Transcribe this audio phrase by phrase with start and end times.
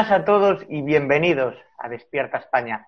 [0.00, 2.86] Buenas a todos y bienvenidos a Despierta España.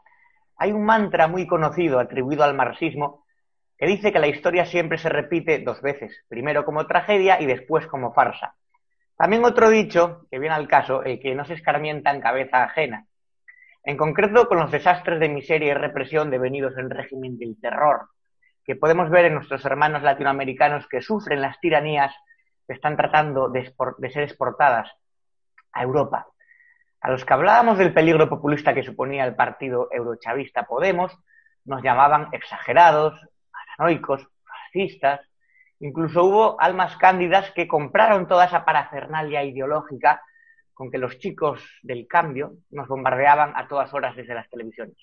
[0.56, 3.26] Hay un mantra muy conocido atribuido al marxismo
[3.76, 7.86] que dice que la historia siempre se repite dos veces, primero como tragedia y después
[7.86, 8.54] como farsa.
[9.14, 13.04] También otro dicho, que viene al caso, el que no se escarmienta en cabeza ajena.
[13.84, 18.08] En concreto, con los desastres de miseria y represión devenidos en régimen del terror,
[18.64, 22.14] que podemos ver en nuestros hermanos latinoamericanos que sufren las tiranías
[22.66, 23.70] que están tratando de,
[24.10, 24.90] ser exportadas
[25.74, 26.31] a Europa.
[27.02, 31.12] A los que hablábamos del peligro populista que suponía el partido eurochavista Podemos,
[31.64, 33.20] nos llamaban exagerados,
[33.50, 35.20] paranoicos, fascistas.
[35.80, 40.22] Incluso hubo almas cándidas que compraron toda esa parafernalia ideológica
[40.72, 44.96] con que los chicos del cambio nos bombardeaban a todas horas desde las televisiones.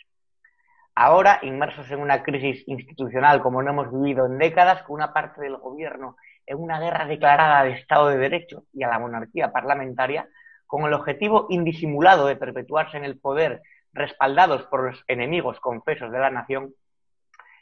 [0.95, 5.41] Ahora, inmersos en una crisis institucional como no hemos vivido en décadas, con una parte
[5.41, 10.29] del gobierno en una guerra declarada de Estado de Derecho y a la monarquía parlamentaria,
[10.69, 16.19] con el objetivo indisimulado de perpetuarse en el poder, respaldados por los enemigos confesos de
[16.19, 16.73] la nación,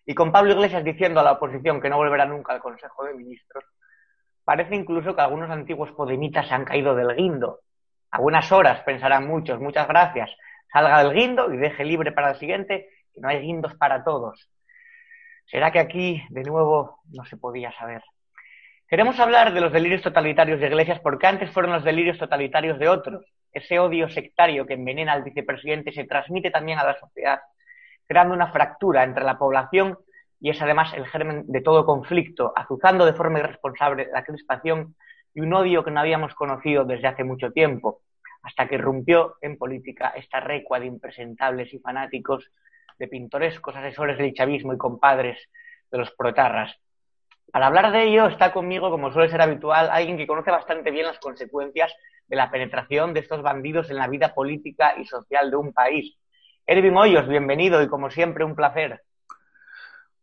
[0.05, 3.13] y con Pablo Iglesias diciendo a la oposición que no volverá nunca al Consejo de
[3.13, 3.63] Ministros,
[4.43, 7.61] parece incluso que algunos antiguos podemitas se han caído del guindo.
[8.11, 10.29] A buenas horas, pensarán muchos, muchas gracias.
[10.71, 14.49] Salga del guindo y deje libre para el siguiente no hay guindos para todos.
[15.45, 18.03] ¿Será que aquí, de nuevo, no se podía saber?
[18.89, 22.87] Queremos hablar de los delirios totalitarios de Iglesias porque antes fueron los delirios totalitarios de
[22.87, 23.25] otros.
[23.51, 27.41] Ese odio sectario que envenena al vicepresidente se transmite también a la sociedad,
[28.07, 29.97] creando una fractura entre la población
[30.39, 34.95] y es además el germen de todo conflicto, azuzando de forma irresponsable la crispación
[35.33, 38.03] y un odio que no habíamos conocido desde hace mucho tiempo,
[38.41, 42.49] hasta que irrumpió en política esta recua de impresentables y fanáticos
[42.97, 45.49] de pintorescos asesores del chavismo y compadres
[45.91, 46.79] de los protarras.
[47.51, 51.05] Para hablar de ello está conmigo, como suele ser habitual, alguien que conoce bastante bien
[51.05, 51.93] las consecuencias
[52.27, 56.15] de la penetración de estos bandidos en la vida política y social de un país.
[56.65, 59.01] Erwin Hoyos, bienvenido y como siempre un placer.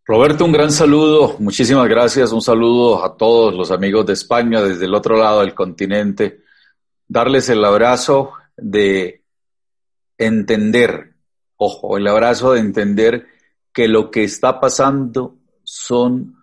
[0.04, 4.84] Roberto, un gran saludo, muchísimas gracias, un saludo a todos los amigos de España desde
[4.84, 6.42] el otro lado del continente.
[7.08, 9.22] Darles el abrazo de
[10.18, 11.14] entender
[11.56, 13.26] ojo, el abrazo de entender
[13.72, 16.33] que lo que está pasando son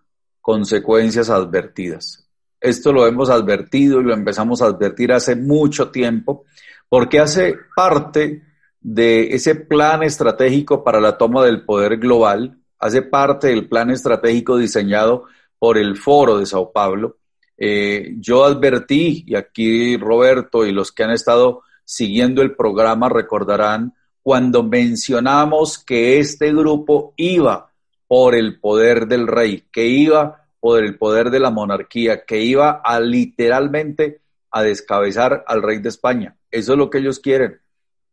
[0.41, 2.27] consecuencias advertidas.
[2.59, 6.45] Esto lo hemos advertido y lo empezamos a advertir hace mucho tiempo,
[6.89, 8.43] porque hace parte
[8.79, 14.57] de ese plan estratégico para la toma del poder global, hace parte del plan estratégico
[14.57, 15.25] diseñado
[15.57, 17.17] por el Foro de Sao Paulo.
[17.57, 23.93] Eh, yo advertí, y aquí Roberto y los que han estado siguiendo el programa recordarán,
[24.23, 27.70] cuando mencionamos que este grupo iba
[28.11, 32.81] por el poder del rey, que iba por el poder de la monarquía, que iba
[32.83, 34.19] a literalmente
[34.51, 36.35] a descabezar al rey de España.
[36.51, 37.61] Eso es lo que ellos quieren.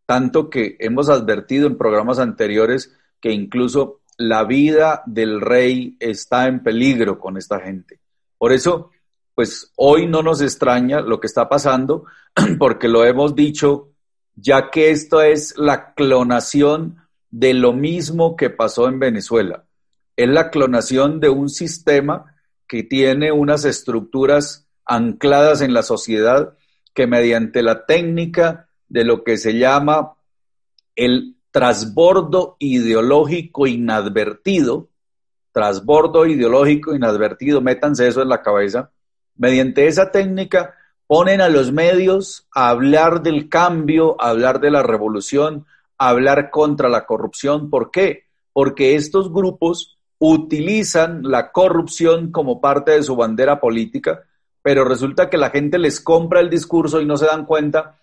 [0.06, 6.62] Tanto que hemos advertido en programas anteriores que incluso la vida del rey está en
[6.62, 7.98] peligro con esta gente.
[8.38, 8.92] Por eso,
[9.34, 12.04] pues hoy no nos extraña lo que está pasando,
[12.60, 13.88] porque lo hemos dicho
[14.36, 16.98] ya que esto es la clonación
[17.32, 19.64] de lo mismo que pasó en Venezuela.
[20.18, 22.34] Es la clonación de un sistema
[22.66, 26.54] que tiene unas estructuras ancladas en la sociedad
[26.92, 30.14] que mediante la técnica de lo que se llama
[30.96, 34.88] el trasbordo ideológico inadvertido,
[35.52, 38.90] trasbordo ideológico inadvertido, métanse eso en la cabeza,
[39.36, 40.74] mediante esa técnica
[41.06, 45.64] ponen a los medios a hablar del cambio, a hablar de la revolución,
[45.96, 47.70] a hablar contra la corrupción.
[47.70, 48.24] ¿Por qué?
[48.52, 54.24] Porque estos grupos utilizan la corrupción como parte de su bandera política,
[54.62, 57.98] pero resulta que la gente les compra el discurso y no se dan cuenta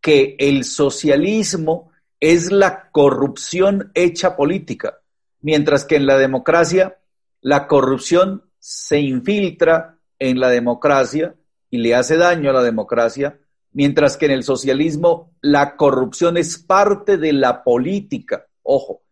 [0.00, 1.90] que el socialismo
[2.20, 4.98] es la corrupción hecha política,
[5.40, 6.98] mientras que en la democracia
[7.40, 11.34] la corrupción se infiltra en la democracia
[11.70, 13.38] y le hace daño a la democracia,
[13.72, 18.46] mientras que en el socialismo la corrupción es parte de la política.
[18.62, 19.02] Ojo,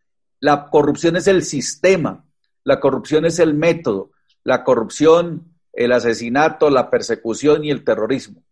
[0.41, 2.25] la corrupción es el sistema,
[2.64, 4.11] la corrupción es el método,
[4.44, 8.43] la corrupción, el asesinato, la persecución y el terrorismo.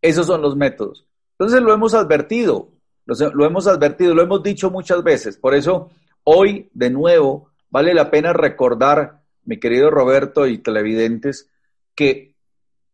[0.00, 1.06] Esos son los métodos.
[1.32, 2.70] Entonces lo hemos advertido,
[3.06, 5.36] lo hemos advertido, lo hemos dicho muchas veces.
[5.36, 5.90] Por eso
[6.24, 11.48] hoy, de nuevo, vale la pena recordar, mi querido Roberto y televidentes,
[11.94, 12.34] que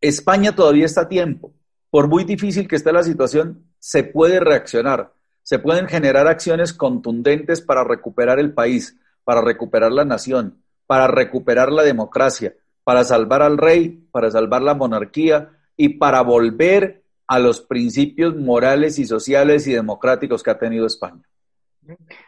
[0.01, 1.53] España todavía está a tiempo.
[1.91, 5.13] Por muy difícil que esté la situación, se puede reaccionar.
[5.43, 11.71] Se pueden generar acciones contundentes para recuperar el país, para recuperar la nación, para recuperar
[11.73, 12.55] la democracia,
[12.85, 18.99] para salvar al rey, para salvar la monarquía y para volver a los principios morales
[18.99, 21.23] y sociales y democráticos que ha tenido España.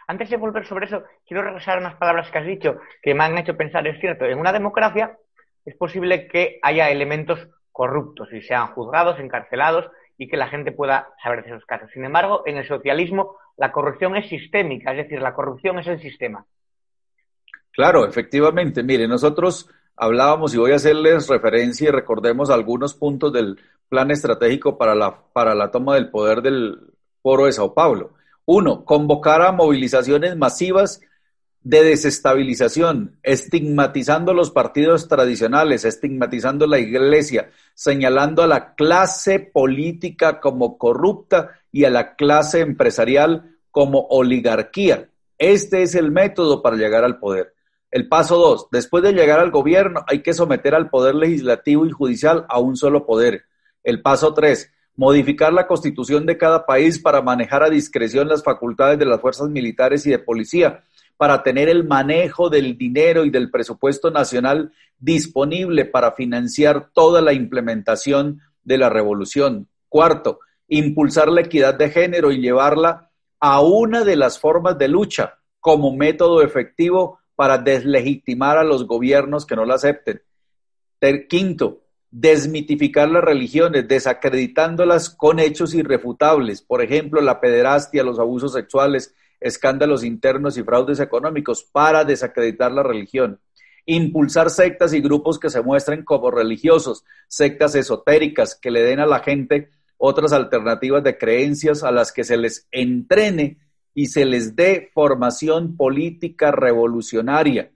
[0.06, 3.24] Antes de volver sobre eso, quiero regresar a unas palabras que has dicho que me
[3.24, 5.16] han hecho pensar, es cierto, en una democracia
[5.64, 11.08] es posible que haya elementos corruptos y sean juzgados, encarcelados y que la gente pueda
[11.22, 11.90] saber de esos casos.
[11.92, 16.00] Sin embargo, en el socialismo la corrupción es sistémica, es decir, la corrupción es el
[16.00, 16.44] sistema.
[17.76, 18.82] Claro, efectivamente.
[18.82, 24.78] Mire, nosotros hablábamos y voy a hacerles referencia y recordemos algunos puntos del plan estratégico
[24.78, 26.78] para la, para la toma del poder del
[27.22, 28.14] Foro de Sao Paulo.
[28.46, 31.02] Uno, convocar a movilizaciones masivas
[31.62, 40.78] de desestabilización, estigmatizando los partidos tradicionales, estigmatizando la iglesia, señalando a la clase política como
[40.78, 45.10] corrupta y a la clase empresarial como oligarquía.
[45.36, 47.55] Este es el método para llegar al poder.
[47.90, 51.90] El paso dos, después de llegar al gobierno hay que someter al poder legislativo y
[51.90, 53.44] judicial a un solo poder.
[53.84, 58.98] El paso tres, modificar la constitución de cada país para manejar a discreción las facultades
[58.98, 60.84] de las fuerzas militares y de policía,
[61.16, 67.32] para tener el manejo del dinero y del presupuesto nacional disponible para financiar toda la
[67.32, 69.68] implementación de la revolución.
[69.88, 75.38] Cuarto, impulsar la equidad de género y llevarla a una de las formas de lucha
[75.60, 80.22] como método efectivo para deslegitimar a los gobiernos que no la acepten.
[81.28, 89.14] Quinto, desmitificar las religiones, desacreditándolas con hechos irrefutables, por ejemplo, la pederastia, los abusos sexuales,
[89.38, 93.38] escándalos internos y fraudes económicos, para desacreditar la religión.
[93.84, 99.06] Impulsar sectas y grupos que se muestren como religiosos, sectas esotéricas que le den a
[99.06, 103.58] la gente otras alternativas de creencias a las que se les entrene
[103.96, 107.72] y se les dé formación política revolucionaria.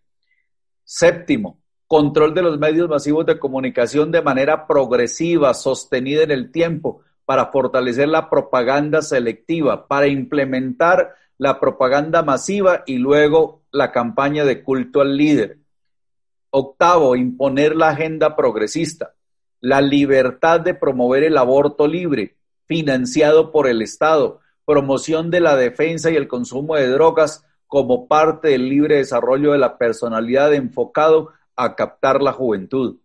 [0.84, 7.00] Séptimo, control de los medios masivos de comunicación de manera progresiva, sostenida en el tiempo,
[7.24, 14.62] para fortalecer la propaganda selectiva, para implementar la propaganda masiva y luego la campaña de
[14.62, 15.56] culto al líder.
[16.50, 19.14] Octavo, imponer la agenda progresista,
[19.60, 22.36] la libertad de promover el aborto libre,
[22.66, 28.50] financiado por el Estado, promoción de la defensa y el consumo de drogas como parte
[28.50, 32.98] del libre desarrollo de la personalidad enfocado a captar la juventud,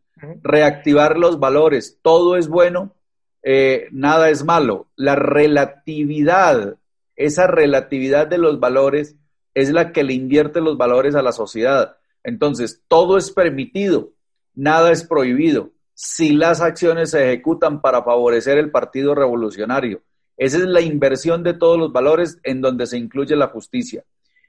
[0.44, 2.94] reactivar los valores, todo es bueno,
[3.42, 4.86] eh, nada es malo.
[4.96, 6.78] La relatividad,
[7.16, 9.16] esa relatividad de los valores
[9.56, 11.98] es la que le invierte los valores a la sociedad.
[12.24, 14.12] Entonces, todo es permitido,
[14.54, 20.04] nada es prohibido, si las acciones se ejecutan para favorecer el Partido Revolucionario.
[20.38, 24.04] Esa es la inversión de todos los valores en donde se incluye la justicia.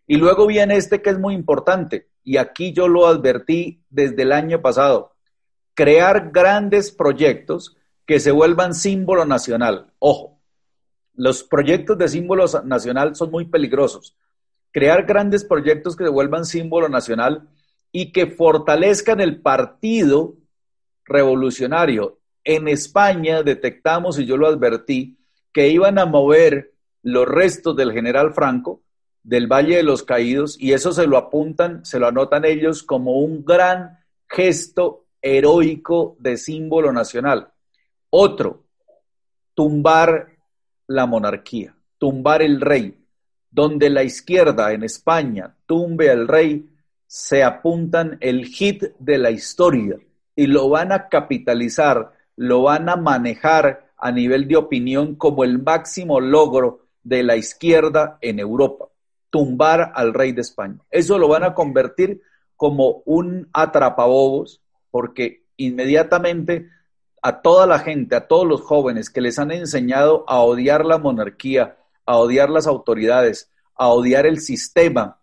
[0.06, 4.32] Y luego viene este que es muy importante, y aquí yo lo advertí desde el
[4.32, 5.12] año pasado,
[5.74, 9.92] crear grandes proyectos que se vuelvan símbolo nacional.
[9.98, 10.40] Ojo,
[11.14, 14.16] los proyectos de símbolo nacional son muy peligrosos.
[14.70, 17.48] Crear grandes proyectos que se vuelvan símbolo nacional
[17.90, 20.34] y que fortalezcan el partido
[21.04, 22.18] revolucionario.
[22.44, 25.15] En España detectamos, y yo lo advertí,
[25.56, 28.82] que iban a mover los restos del general Franco
[29.22, 33.20] del Valle de los Caídos y eso se lo apuntan, se lo anotan ellos como
[33.20, 33.98] un gran
[34.28, 37.48] gesto heroico de símbolo nacional.
[38.10, 38.64] Otro,
[39.54, 40.28] tumbar
[40.88, 42.94] la monarquía, tumbar el rey.
[43.50, 46.68] Donde la izquierda en España tumbe al rey,
[47.06, 49.96] se apuntan el hit de la historia
[50.34, 55.62] y lo van a capitalizar, lo van a manejar a nivel de opinión como el
[55.62, 58.86] máximo logro de la izquierda en Europa
[59.36, 60.78] tumbar al rey de España.
[60.90, 62.22] Eso lo van a convertir
[62.56, 66.70] como un atrapabobos, porque inmediatamente
[67.20, 70.96] a toda la gente, a todos los jóvenes que les han enseñado a odiar la
[70.96, 71.76] monarquía,
[72.06, 75.18] a odiar las autoridades, a odiar el sistema,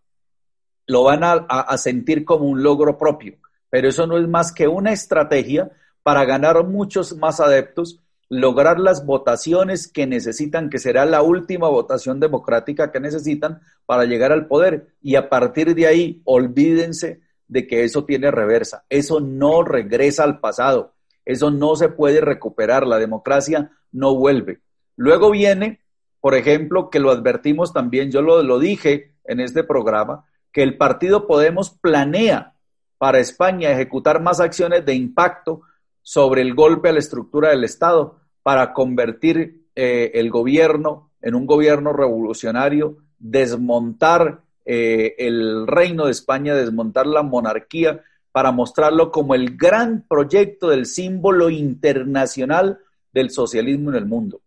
[0.86, 3.38] lo van a, a, sentir como un logro propio.
[3.72, 5.72] Pero eso no es más que una estrategia
[6.04, 12.20] para ganar muchos más adeptos lograr las votaciones que necesitan, que será la última votación
[12.20, 14.88] democrática que necesitan para llegar al poder.
[15.02, 18.86] Y a partir de ahí, olvídense de que eso tiene reversa.
[18.90, 20.94] Eso no regresa al pasado.
[21.26, 22.88] Eso no se puede recuperar.
[22.88, 24.62] La democracia no vuelve.
[24.96, 25.82] Luego viene,
[26.20, 30.78] por ejemplo, que lo advertimos también, yo lo, lo dije en este programa, que el
[30.78, 32.54] partido Podemos planea
[32.98, 35.62] para España ejecutar más acciones de impacto
[36.04, 41.48] sobre el golpe a la estructura del Estado para convertir eh, el gobierno en un
[41.48, 49.56] gobierno revolucionario, desmontar eh, el reino de España, desmontar la monarquía, para mostrarlo como el
[49.56, 52.80] gran proyecto del símbolo internacional
[53.14, 54.42] del socialismo en el mundo.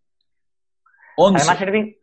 [1.16, 1.96] Además, Erwin,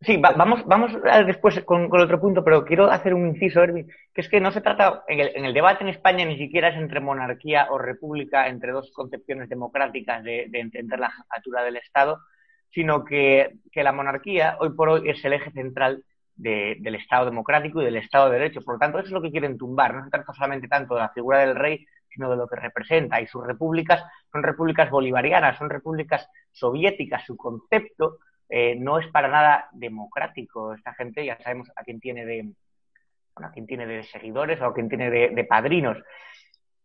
[0.00, 0.92] sí, vamos, vamos
[1.26, 4.52] después con, el otro punto, pero quiero hacer un inciso, Erwin, que es que no
[4.52, 8.72] se trata, en el, debate en España ni siquiera es entre monarquía o república, entre
[8.72, 12.20] dos concepciones democráticas de, entender la jefatura del Estado,
[12.70, 17.86] sino que, la monarquía hoy por hoy es el eje central del Estado democrático y
[17.86, 18.60] del Estado de Derecho.
[18.62, 19.94] Por lo tanto, eso es lo que quieren tumbar.
[19.94, 23.20] No se trata solamente tanto de la figura del rey, sino de lo que representa.
[23.20, 27.24] Y sus repúblicas son repúblicas bolivarianas, son repúblicas soviéticas.
[27.24, 30.74] Su concepto eh, no es para nada democrático.
[30.74, 35.98] Esta gente ya sabemos a quién tiene de, seguidores o a quién tiene de, padrinos.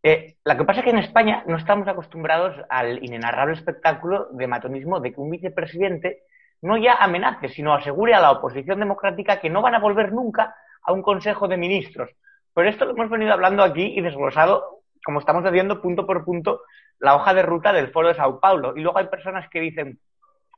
[0.02, 4.48] Eh, lo que pasa es que en España no estamos acostumbrados al inenarrable espectáculo de
[4.48, 6.22] matonismo de que un vicepresidente
[6.60, 10.54] no ya amenace, sino asegure a la oposición democrática que no van a volver nunca
[10.82, 12.10] a un Consejo de Ministros.
[12.52, 16.62] Por esto lo hemos venido hablando aquí y desglosado, como estamos haciendo punto por punto,
[16.98, 18.74] la hoja de ruta del Foro de Sao Paulo.
[18.76, 19.98] Y luego hay personas que dicen,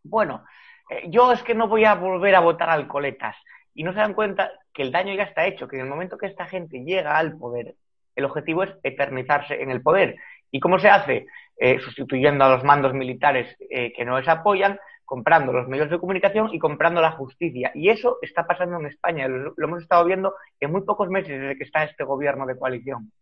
[0.03, 0.45] bueno,
[0.91, 3.37] eh, yo es que no voy a volver a votar al coletas.
[3.75, 6.19] Y no se dan cuenta que el daño ya está hecho, que en el momento
[6.19, 7.75] que esta gente llega al poder,
[8.15, 10.17] el objetivo es eternizarse en el poder.
[10.51, 11.27] ¿Y cómo se hace?
[11.57, 15.99] Eh, sustituyendo a los mandos militares eh, que no les apoyan, comprando los medios de
[15.99, 17.71] comunicación y comprando la justicia.
[17.75, 19.29] Y eso está pasando en España.
[19.29, 23.13] Lo, hemos estado viendo en muy pocos meses desde que está este gobierno de coalición.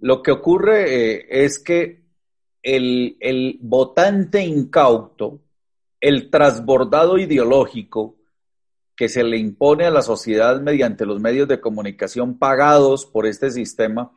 [0.00, 2.02] Lo que ocurre es que
[2.62, 5.40] el, el votante incauto
[6.04, 8.16] el trasbordado ideológico
[8.94, 13.50] que se le impone a la sociedad mediante los medios de comunicación pagados por este
[13.50, 14.12] sistema,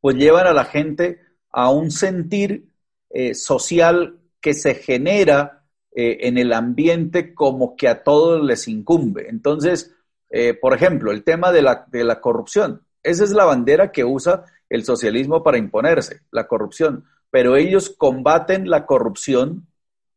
[0.00, 1.18] pues llevan a la gente
[1.50, 2.68] a un sentir
[3.10, 9.28] eh, social que se genera eh, en el ambiente como que a todos les incumbe.
[9.28, 9.92] Entonces,
[10.30, 12.86] eh, por ejemplo, el tema de la, de la corrupción.
[13.02, 17.06] Esa es la bandera que usa el socialismo para imponerse, la corrupción.
[17.28, 19.66] Pero ellos combaten la corrupción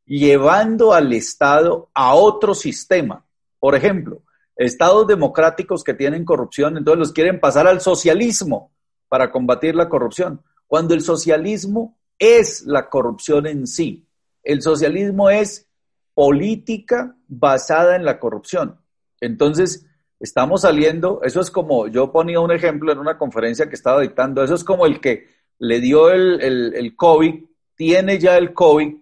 [0.07, 3.25] llevando al Estado a otro sistema.
[3.59, 4.23] Por ejemplo,
[4.55, 8.71] estados democráticos que tienen corrupción, entonces los quieren pasar al socialismo
[9.09, 14.07] para combatir la corrupción, cuando el socialismo es la corrupción en sí.
[14.43, 15.67] El socialismo es
[16.13, 18.79] política basada en la corrupción.
[19.21, 19.85] Entonces,
[20.19, 24.43] estamos saliendo, eso es como, yo ponía un ejemplo en una conferencia que estaba dictando,
[24.43, 25.27] eso es como el que
[25.59, 27.43] le dio el, el, el COVID,
[27.75, 28.95] tiene ya el COVID,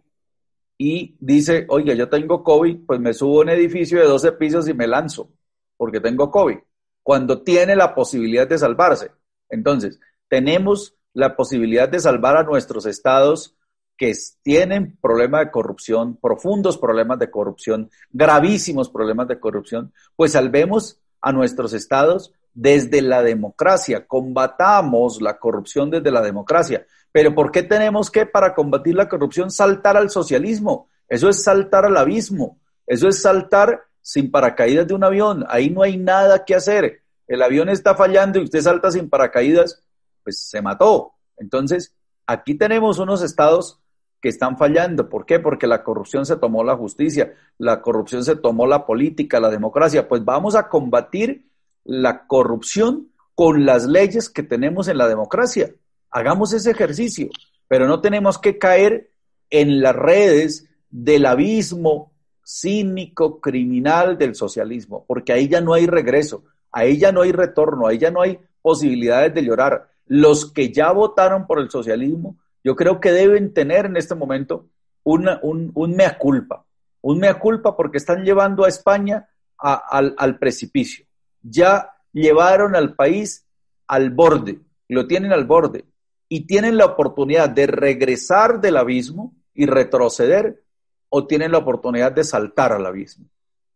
[0.77, 4.67] y dice, oiga, yo tengo COVID, pues me subo a un edificio de 12 pisos
[4.67, 5.31] y me lanzo,
[5.77, 6.57] porque tengo COVID,
[7.01, 9.11] cuando tiene la posibilidad de salvarse.
[9.49, 13.55] Entonces, tenemos la posibilidad de salvar a nuestros estados
[13.97, 20.99] que tienen problemas de corrupción, profundos problemas de corrupción, gravísimos problemas de corrupción, pues salvemos
[21.21, 26.85] a nuestros estados desde la democracia, combatamos la corrupción desde la democracia.
[27.11, 30.89] Pero ¿por qué tenemos que, para combatir la corrupción, saltar al socialismo?
[31.07, 32.57] Eso es saltar al abismo,
[32.87, 37.01] eso es saltar sin paracaídas de un avión, ahí no hay nada que hacer.
[37.27, 39.83] El avión está fallando y usted salta sin paracaídas,
[40.23, 41.13] pues se mató.
[41.37, 41.93] Entonces,
[42.25, 43.81] aquí tenemos unos estados
[44.21, 45.09] que están fallando.
[45.09, 45.39] ¿Por qué?
[45.39, 50.07] Porque la corrupción se tomó la justicia, la corrupción se tomó la política, la democracia.
[50.07, 51.45] Pues vamos a combatir
[51.85, 55.71] la corrupción con las leyes que tenemos en la democracia.
[56.09, 57.29] Hagamos ese ejercicio,
[57.67, 59.11] pero no tenemos que caer
[59.49, 62.11] en las redes del abismo
[62.45, 67.87] cínico, criminal del socialismo, porque ahí ya no hay regreso, ahí ya no hay retorno,
[67.87, 69.89] ahí ya no hay posibilidades de llorar.
[70.05, 74.67] Los que ya votaron por el socialismo, yo creo que deben tener en este momento
[75.03, 76.65] una, un, mea culpa,
[77.01, 79.27] un mea culpa porque están llevando a España
[79.57, 81.05] al precipicio.
[81.47, 83.45] Ya llevaron al país
[83.87, 85.85] al borde, lo tienen al borde
[86.27, 90.63] y tienen la oportunidad de regresar del abismo y retroceder
[91.09, 93.25] o tienen la oportunidad de saltar al abismo.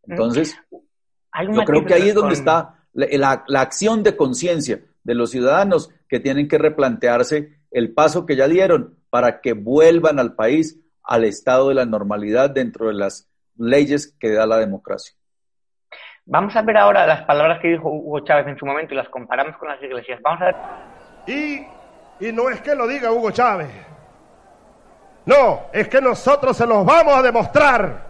[0.04, 5.90] Entonces, yo creo que ahí es donde está la, acción de conciencia de los ciudadanos
[6.08, 11.24] que tienen que replantearse el paso que ya dieron para que vuelvan al país al
[11.24, 15.16] estado de la normalidad dentro de las leyes que da la democracia.
[16.30, 19.10] Vamos a ver ahora las palabras que dijo Hugo Chávez en su momento y las
[19.10, 20.22] comparamos con las iglesias.
[20.22, 20.56] Vamos a ver.
[21.28, 21.66] Y
[22.20, 23.70] y no es que lo diga Hugo Chávez.
[25.26, 28.10] No, es que nosotros se los vamos a demostrar.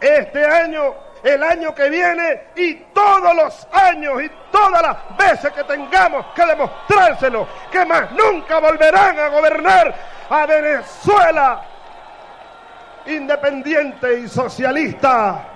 [0.00, 5.64] Este año, el año que viene y todos los años y todas las veces que
[5.64, 9.94] tengamos que demostrárselo, que más nunca volverán a gobernar
[10.30, 11.62] a Venezuela
[13.06, 15.49] independiente y socialista,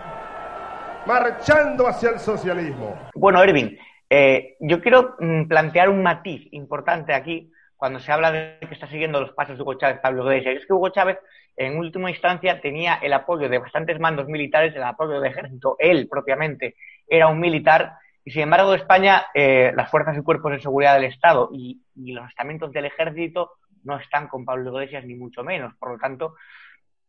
[1.06, 2.98] marchando hacia el socialismo.
[3.14, 8.58] Bueno, Erwin, eh, yo quiero mm, plantear un matiz importante aquí cuando se habla de
[8.60, 10.62] que está siguiendo los pasos de Hugo Chávez, Pablo Iglesias.
[10.62, 11.18] Es que Hugo Chávez,
[11.56, 15.76] en última instancia, tenía el apoyo de bastantes mandos militares, el apoyo del ejército.
[15.78, 17.94] Él, propiamente, era un militar.
[18.24, 22.28] Y, sin embargo, España, eh, las fuerzas y cuerpos de seguridad del Estado y, los
[22.28, 23.52] estamentos del ejército
[23.84, 25.74] no están con Pablo Iglesias, ni mucho menos.
[25.78, 26.36] Por lo tanto,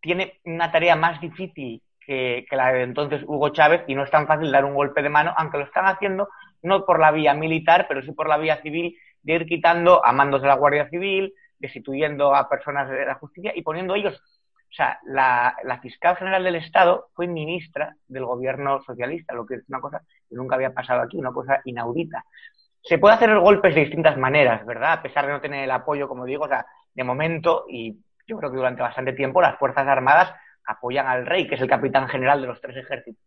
[0.02, 4.12] tiene una tarea más difícil que, que, la de entonces Hugo Chávez y no es
[4.12, 6.30] tan fácil dar un golpe de mano, aunque lo están haciendo
[6.62, 10.12] no por la vía militar, pero sí por la vía civil de ir quitando a
[10.12, 14.22] mandos de la Guardia Civil, destituyendo a personas de la justicia y poniendo ellos.
[14.70, 19.70] O sea, la, fiscal general del Estado fue ministra del gobierno socialista, lo que es
[19.70, 22.26] una cosa que nunca había pasado aquí, una cosa inaudita.
[22.82, 24.94] Se puede hacer golpes de distintas maneras, ¿verdad?
[24.94, 28.38] A pesar de no tener el apoyo, como digo, o sea, de momento, y yo
[28.38, 30.34] creo que durante bastante tiempo, las Fuerzas Armadas
[30.66, 33.24] apoyan al rey, que es el capitán general de los tres ejércitos.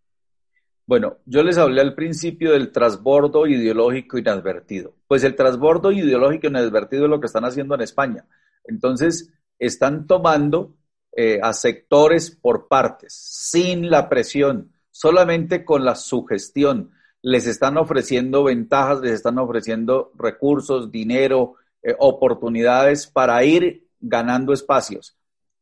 [0.88, 4.94] Bueno, yo les hablé al principio del trasbordo ideológico inadvertido.
[5.07, 8.24] Pues el trasbordo ideológico inadvertido es lo que están haciendo en España.
[8.64, 10.74] Entonces, están tomando
[11.14, 16.92] eh, a sectores por partes, sin la presión, solamente con la sugestión.
[17.20, 25.17] Les están ofreciendo ventajas, les están ofreciendo recursos, dinero, eh, oportunidades para ir ganando espacios.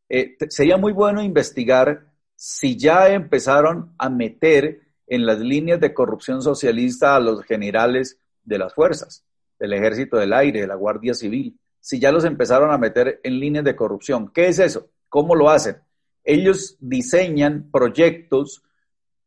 [0.09, 6.42] Eh, sería muy bueno investigar si ya empezaron a meter en las líneas de corrupción
[6.42, 9.25] socialista a los generales de las fuerzas,
[9.59, 13.40] del ejército del aire, de la Guardia Civil, si ya los empezaron a meter en
[13.40, 14.31] líneas de corrupción.
[14.33, 14.90] ¿Qué es eso?
[15.09, 15.77] ¿Cómo lo hacen?
[16.25, 18.62] Ellos diseñan proyectos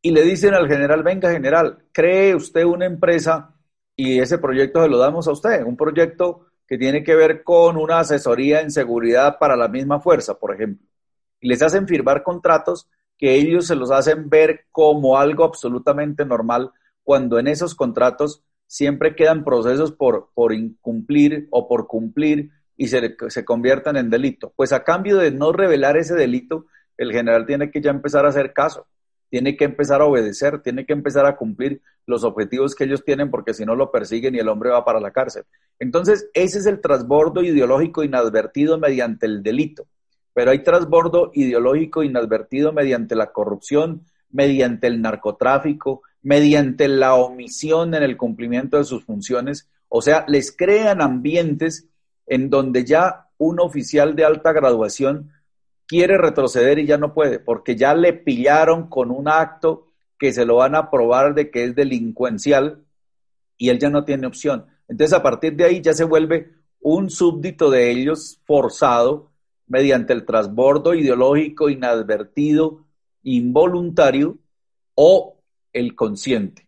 [0.02, 3.56] y le dicen al general, venga general, cree usted una empresa
[3.96, 7.78] y ese proyecto se lo damos a usted, un proyecto que tiene que ver con
[7.78, 10.88] una asesoría en seguridad para la misma fuerza, por ejemplo.
[11.42, 16.72] Y les hacen firmar contratos que ellos se los hacen ver como algo absolutamente normal,
[17.04, 23.18] cuando en esos contratos siempre quedan procesos por, por incumplir o por cumplir y se,
[23.30, 24.54] se conviertan en delito.
[24.56, 28.30] Pues a cambio de no revelar ese delito, el general tiene que ya empezar a
[28.30, 28.86] hacer caso,
[29.30, 33.30] tiene que empezar a obedecer, tiene que empezar a cumplir los objetivos que ellos tienen
[33.30, 35.44] porque si no lo persiguen y el hombre va para la cárcel.
[35.80, 39.88] Entonces, ese es el transbordo ideológico inadvertido mediante el delito
[40.40, 48.04] pero hay trasbordo ideológico inadvertido mediante la corrupción, mediante el narcotráfico, mediante la omisión en
[48.04, 49.68] el cumplimiento de sus funciones.
[49.90, 51.90] O sea, les crean ambientes
[52.26, 55.30] en donde ya un oficial de alta graduación
[55.90, 59.88] quiere retroceder y ya no puede, porque ya le pillaron con un acto
[60.20, 62.86] que se lo van a probar de que es delincuencial
[63.58, 64.68] y él ya no tiene opción.
[64.88, 69.32] Entonces, a partir de ahí ya se vuelve un súbdito de ellos forzado
[69.66, 72.86] mediante el trasbordo ideológico inadvertido,
[73.24, 74.38] involuntario
[74.94, 75.40] o
[75.74, 76.68] el consciente.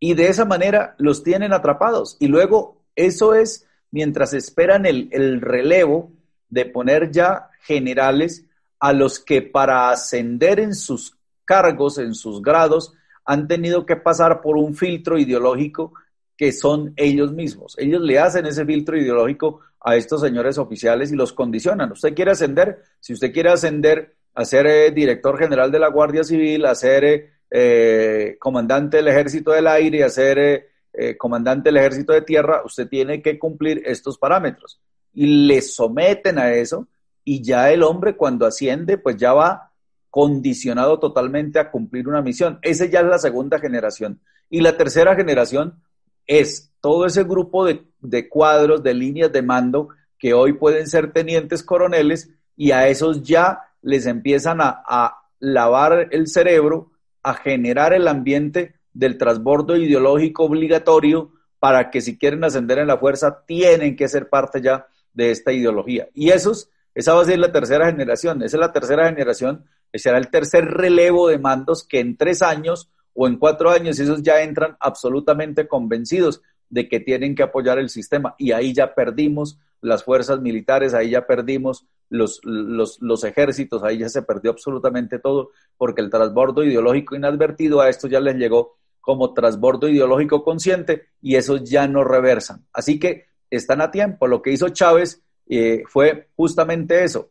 [0.00, 2.16] Y de esa manera los tienen atrapados.
[2.18, 6.10] Y luego eso es mientras esperan el, el relevo
[6.48, 8.46] de poner ya generales
[8.78, 12.92] a los que para ascender en sus cargos, en sus grados,
[13.24, 15.94] han tenido que pasar por un filtro ideológico
[16.36, 17.74] que son ellos mismos.
[17.78, 21.92] Ellos le hacen ese filtro ideológico a estos señores oficiales y los condicionan.
[21.92, 26.22] Usted quiere ascender, si usted quiere ascender a ser eh, director general de la Guardia
[26.22, 30.70] Civil, a ser eh, eh, comandante del Ejército del Aire, a ser
[31.18, 34.80] comandante del Ejército de Tierra, usted tiene que cumplir estos parámetros.
[35.12, 36.88] Y le someten a eso
[37.28, 39.72] y ya el hombre cuando asciende, pues ya va
[40.10, 42.60] condicionado totalmente a cumplir una misión.
[42.62, 44.20] Esa ya es la segunda generación.
[44.48, 45.82] Y la tercera generación
[46.24, 49.88] es todo ese grupo de, cuadros, de líneas de mando
[50.20, 56.08] que hoy pueden ser tenientes coroneles y a esos ya les empiezan a, a lavar
[56.12, 56.92] el cerebro,
[57.24, 62.98] a generar el ambiente del transbordo ideológico obligatorio para que si quieren ascender en la
[62.98, 66.08] fuerza tienen que ser parte ya de esta ideología.
[66.14, 70.16] Y esos, esa va a ser la tercera generación, esa es la tercera generación, será
[70.16, 74.42] el tercer relevo de mandos que en tres años o en cuatro años esos ya
[74.42, 80.04] entran absolutamente convencidos de que tienen que apoyar el sistema y ahí ya perdimos las
[80.04, 85.50] fuerzas militares, ahí ya perdimos los, los, los ejércitos, ahí ya se perdió absolutamente todo
[85.76, 91.36] porque el transbordo ideológico inadvertido a esto ya les llegó como transbordo ideológico consciente y
[91.36, 92.66] esos ya no reversan.
[92.72, 94.26] Así que están a tiempo.
[94.26, 97.30] Lo que hizo Chávez eh, fue justamente eso,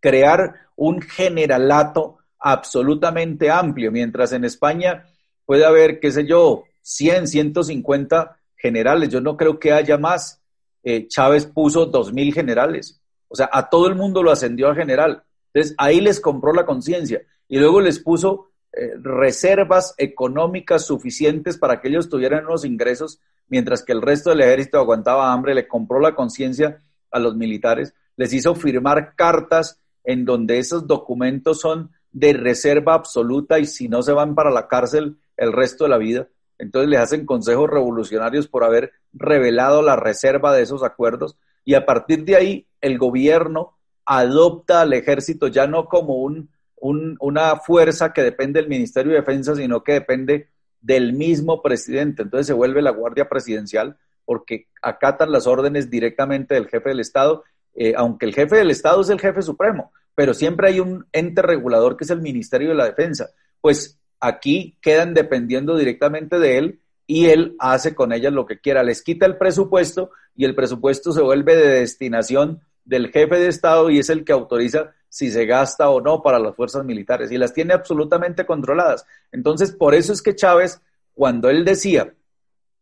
[0.00, 5.04] crear un generalato absolutamente amplio, mientras en España
[5.44, 9.08] puede haber, qué sé yo, 100, 150 generales.
[9.08, 10.40] Yo no creo que haya más.
[10.82, 13.00] Eh, Chávez puso 2.000 generales.
[13.28, 15.22] O sea, a todo el mundo lo ascendió a general.
[15.52, 21.80] Entonces, ahí les compró la conciencia y luego les puso eh, reservas económicas suficientes para
[21.80, 25.98] que ellos tuvieran unos ingresos, mientras que el resto del ejército aguantaba hambre, le compró
[26.00, 32.32] la conciencia a los militares, les hizo firmar cartas en donde esos documentos son de
[32.32, 36.28] reserva absoluta y si no se van para la cárcel el resto de la vida.
[36.58, 41.86] Entonces les hacen consejos revolucionarios por haber revelado la reserva de esos acuerdos y a
[41.86, 48.22] partir de ahí el gobierno adopta al ejército ya no como un, una fuerza que
[48.22, 50.48] depende del Ministerio de Defensa, sino que depende
[50.80, 52.22] del mismo presidente.
[52.22, 53.96] Entonces se vuelve la Guardia Presidencial
[54.30, 57.42] porque acatan las órdenes directamente del jefe del Estado,
[57.74, 61.42] eh, aunque el jefe del Estado es el jefe supremo, pero siempre hay un ente
[61.42, 63.30] regulador que es el Ministerio de la Defensa.
[63.60, 68.84] Pues aquí quedan dependiendo directamente de él y él hace con ellas lo que quiera.
[68.84, 73.90] Les quita el presupuesto y el presupuesto se vuelve de destinación del jefe de Estado
[73.90, 77.36] y es el que autoriza si se gasta o no para las fuerzas militares y
[77.36, 79.04] las tiene absolutamente controladas.
[79.32, 80.80] Entonces, por eso es que Chávez,
[81.14, 82.14] cuando él decía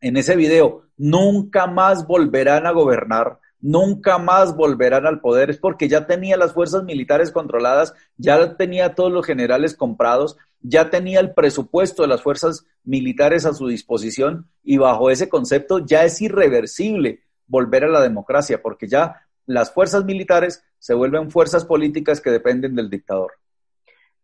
[0.03, 5.89] en ese video, nunca más volverán a gobernar, nunca más volverán al poder, es porque
[5.89, 11.33] ya tenía las fuerzas militares controladas, ya tenía todos los generales comprados, ya tenía el
[11.33, 17.21] presupuesto de las fuerzas militares a su disposición y bajo ese concepto ya es irreversible
[17.47, 22.75] volver a la democracia, porque ya las fuerzas militares se vuelven fuerzas políticas que dependen
[22.75, 23.33] del dictador.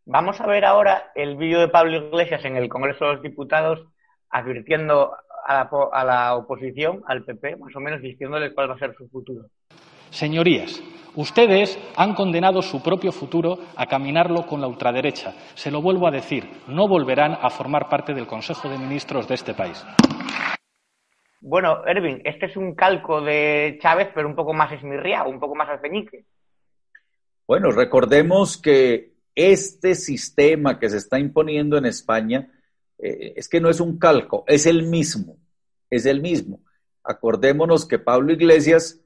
[0.06, 3.86] Vamos a ver ahora el vídeo de Pablo Iglesias en el Congreso de los Diputados
[4.28, 9.08] advirtiendo a la, oposición, al PP, más o menos diciéndole cuál va a ser su
[9.08, 9.46] futuro.
[10.10, 10.82] Señorías,
[11.14, 15.34] ustedes han condenado su propio futuro a caminarlo con la ultraderecha.
[15.54, 19.34] Se lo vuelvo a decir, no volverán a formar parte del Consejo de Ministros de
[19.34, 19.84] este país.
[21.40, 25.54] Bueno, Ervin, este es un calco de Chávez, pero un poco más esmirriado, un poco
[25.54, 26.24] más alfeñique.
[27.46, 32.48] Bueno, recordemos que este sistema que se está imponiendo en España
[33.08, 35.36] eh, es que no es un calco, es el mismo,
[35.90, 36.60] es el mismo.
[37.02, 39.00] Acordémonos que Pablo Iglesias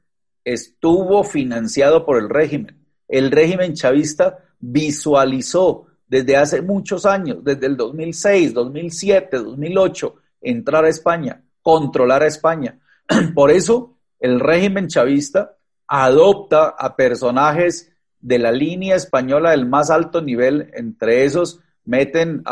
[0.44, 2.84] estuvo financiado por el régimen.
[3.08, 10.88] El régimen chavista visualizó desde hace muchos años, desde el 2006, 2007, 2008, entrar a
[10.88, 12.78] España controlar a España.
[13.34, 15.56] Por eso el régimen chavista
[15.86, 22.42] adopta a personajes de la línea española del más alto nivel, entre esos meten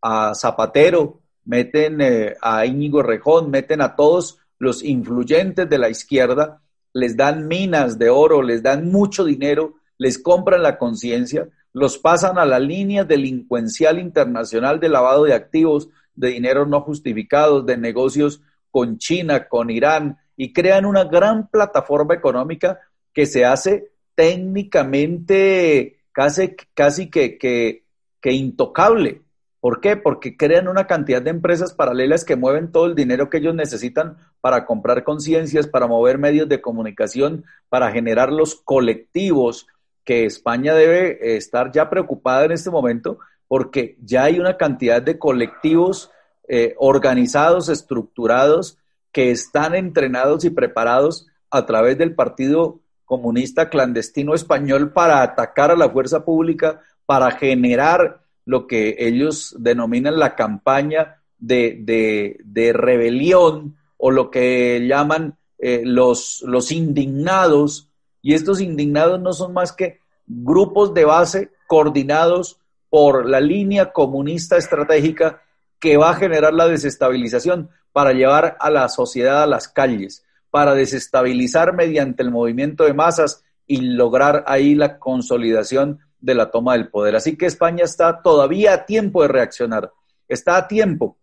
[0.00, 6.62] a, Zapatero, meten eh, a Íñigo Rejón, meten a todos los influyentes de la izquierda,
[6.92, 12.38] les dan minas de oro, les dan mucho dinero, les compran la conciencia, los pasan
[12.38, 18.40] a la línea delincuencial internacional de lavado de activos, de dinero no justificados, de negocios
[18.70, 22.80] con China, con Irán, y crean una gran plataforma económica
[23.12, 27.84] que se hace técnicamente casi, casi que,
[28.22, 29.22] intocable.
[29.60, 29.96] ¿Por qué?
[29.96, 34.16] Porque crean una cantidad de empresas paralelas que mueven todo el dinero que ellos necesitan
[34.40, 39.66] para comprar conciencias, para mover medios de comunicación, para generar los colectivos
[40.04, 45.18] que España debe estar ya preocupada en este momento porque ya hay una cantidad de
[45.18, 46.10] colectivos
[46.48, 48.78] eh, organizados, estructurados,
[49.12, 55.76] que están entrenados y preparados a través del Partido Comunista Clandestino Español para atacar a
[55.76, 64.30] la fuerza pública, para generar lo que ellos denominan la campaña de, rebelión o lo
[64.30, 67.90] que llaman eh, los, los indignados.
[68.22, 74.56] Y estos indignados no son más que grupos de base coordinados por la línea comunista
[74.56, 75.42] estratégica
[75.78, 80.74] que va a generar la desestabilización para llevar a la sociedad a las calles, para
[80.74, 86.88] desestabilizar mediante el movimiento de masas y lograr ahí la consolidación de la toma del
[86.88, 87.16] poder.
[87.16, 89.92] Así que España está todavía a tiempo de reaccionar,
[90.28, 91.18] está a tiempo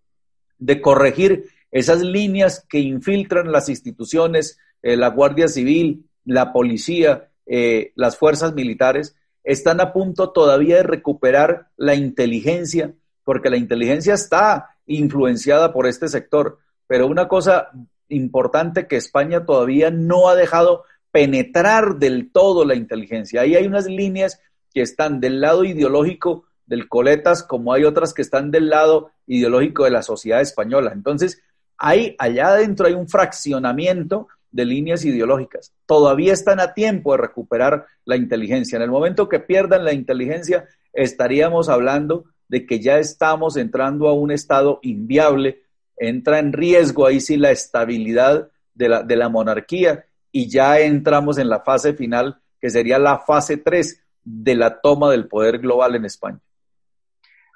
[0.57, 7.91] de corregir esas líneas que infiltran las instituciones, eh, la Guardia Civil, la policía, eh,
[7.95, 14.77] las fuerzas militares, están a punto todavía de recuperar la inteligencia, porque la inteligencia está
[14.85, 16.59] influenciada por este sector.
[16.87, 17.71] Pero una cosa
[18.07, 23.41] importante que España todavía no ha dejado penetrar del todo la inteligencia.
[23.41, 24.41] Ahí hay unas líneas
[24.73, 29.83] que están del lado ideológico del Coletas, como hay otras que están del lado ideológico
[29.83, 30.91] de la sociedad española.
[30.93, 31.41] Entonces,
[31.77, 35.73] ahí, allá adentro hay un fraccionamiento de líneas ideológicas.
[35.85, 38.75] Todavía están a tiempo de recuperar la inteligencia.
[38.77, 44.13] En el momento que pierdan la inteligencia, estaríamos hablando de que ya estamos entrando a
[44.13, 45.63] un estado inviable,
[45.97, 51.37] entra en riesgo ahí sí la estabilidad de la, de la monarquía y ya entramos
[51.37, 55.95] en la fase final, que sería la fase 3 de la toma del poder global
[55.95, 56.39] en España.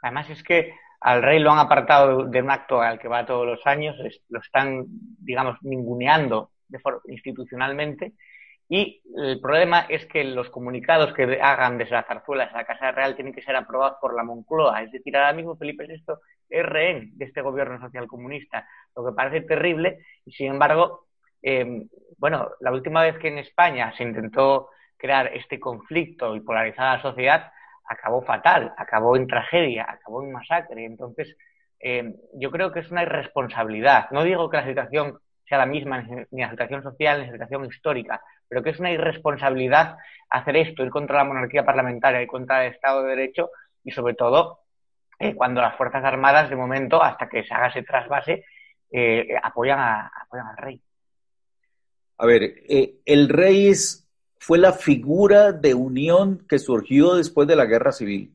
[0.02, 3.46] Además es que al rey lo han apartado de un acto al que va todos
[3.46, 3.96] los años,
[4.30, 6.52] lo están, digamos, ninguneando
[7.08, 8.14] institucionalmente.
[8.70, 12.92] Y el problema es que los comunicados que hagan desde la zarzuela a la Casa
[12.92, 14.84] Real tienen que ser aprobados por la Moncloa.
[14.84, 16.04] Es decir, ahora mismo Felipe VI
[16.50, 20.00] es rehén de este gobierno socialcomunista, lo que parece terrible.
[20.26, 21.06] Y sin embargo,
[21.42, 26.98] em, bueno, la última vez que en España se intentó crear este conflicto y polarizar
[26.98, 27.52] la sociedad,
[27.88, 30.86] acabó fatal, acabó en tragedia, acabó en masacre.
[30.86, 31.36] Entonces,
[31.80, 34.10] em, yo creo que es una irresponsabilidad.
[34.12, 37.66] No digo que la situación sea la misma ni la situación social ni la situación
[37.66, 39.98] histórica, pero que es una irresponsabilidad
[40.30, 43.52] hacer esto, ir contra la monarquía parlamentaria, y contra el Estado de Derecho
[43.84, 44.60] y sobre todo
[45.20, 48.46] eh, cuando las Fuerzas Armadas de momento, hasta que se haga ese trasvase,
[48.92, 50.82] eh, apoyan, a, apoyan al rey.
[52.20, 53.68] A ver, eh, el rey
[54.40, 58.34] fue la figura de unión que surgió después de la guerra civil.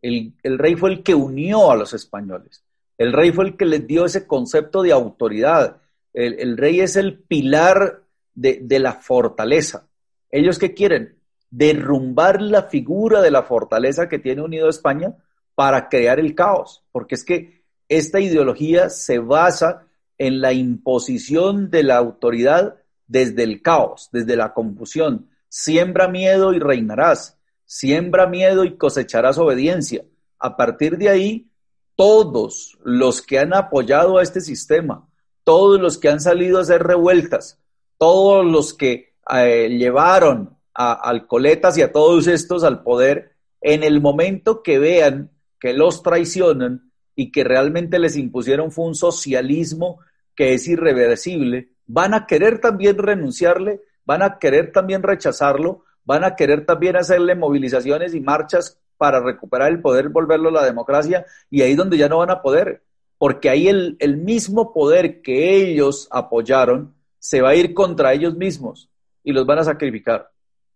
[0.00, 2.64] El, rey fue el que unió a los españoles.
[2.98, 5.80] El rey fue el que les dio ese concepto de autoridad.
[6.12, 8.02] El, rey es el pilar
[8.34, 9.86] de, la fortaleza.
[10.30, 11.16] ¿Ellos qué quieren?
[11.50, 15.14] Derrumbar la figura de la fortaleza que tiene unido a España
[15.54, 19.86] para crear el caos, porque es que esta ideología se basa
[20.18, 25.28] en la imposición de la autoridad desde el caos, desde la confusión.
[25.54, 30.02] Siembra miedo y reinarás, siembra miedo y cosecharás obediencia.
[30.38, 31.50] A partir de ahí,
[31.94, 35.06] todos los que han apoyado a este sistema,
[35.44, 37.60] todos los que han salido a hacer revueltas,
[37.98, 44.00] todos los que eh, llevaron a Alcoletas y a todos estos al poder, en el
[44.00, 49.98] momento que vean que los traicionan y que realmente les impusieron fue un socialismo
[50.34, 56.36] que es irreversible, van a querer también renunciarle, van a querer también rechazarlo, van a
[56.36, 61.62] querer también hacerle movilizaciones y marchas para recuperar el poder, volverlo a la democracia, y
[61.62, 62.82] ahí donde ya no van a poder
[63.22, 68.90] porque ahí el, mismo poder que ellos apoyaron se va a ir contra ellos mismos
[69.22, 70.32] y los van a sacrificar.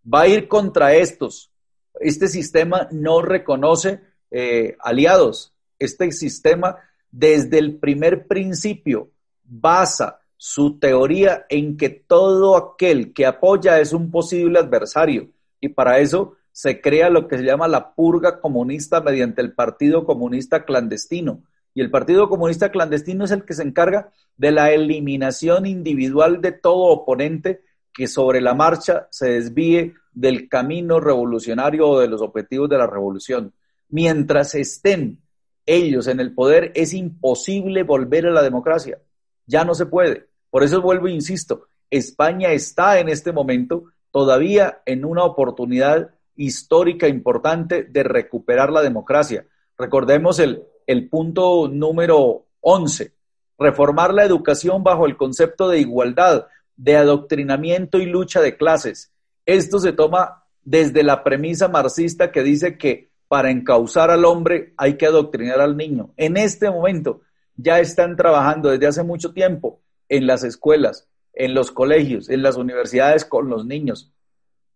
[0.07, 1.51] Va a ir contra estos.
[1.99, 5.55] Este sistema no reconoce eh, aliados.
[5.81, 6.77] Este sistema
[7.11, 9.11] desde el primer principio
[9.43, 15.99] basa su teoría en que todo aquel que apoya es un posible adversario y para
[15.99, 21.43] eso se crea lo que se llama la purga comunista mediante el Partido Comunista Clandestino,
[21.77, 26.53] y el Partido Comunista Clandestino es el que se encarga de la eliminación individual de
[26.53, 27.61] todo oponente
[27.93, 32.87] que sobre la marcha se desvíe del camino revolucionario o de los objetivos de la
[32.87, 33.53] revolución.
[33.91, 35.19] Mientras estén
[35.67, 38.99] ellos en el poder, es imposible volver a la democracia.
[39.47, 40.29] Ya no se puede.
[40.51, 47.09] Por eso vuelvo e insisto, España está en este momento todavía en una oportunidad histórica
[47.09, 49.47] importante de recuperar la democracia.
[49.79, 53.13] Recordemos el, el punto número 11,
[53.59, 59.13] reformar la educación bajo el concepto de igualdad, de adoctrinamiento y lucha de clases.
[59.45, 64.97] Esto se toma desde la premisa marxista que dice que para encauzar al hombre hay
[64.97, 66.13] que adoctrinar al niño.
[66.17, 67.23] En este momento
[67.57, 72.57] ya están trabajando desde hace mucho tiempo en las escuelas, en los colegios, en las
[72.57, 74.13] universidades con los niños,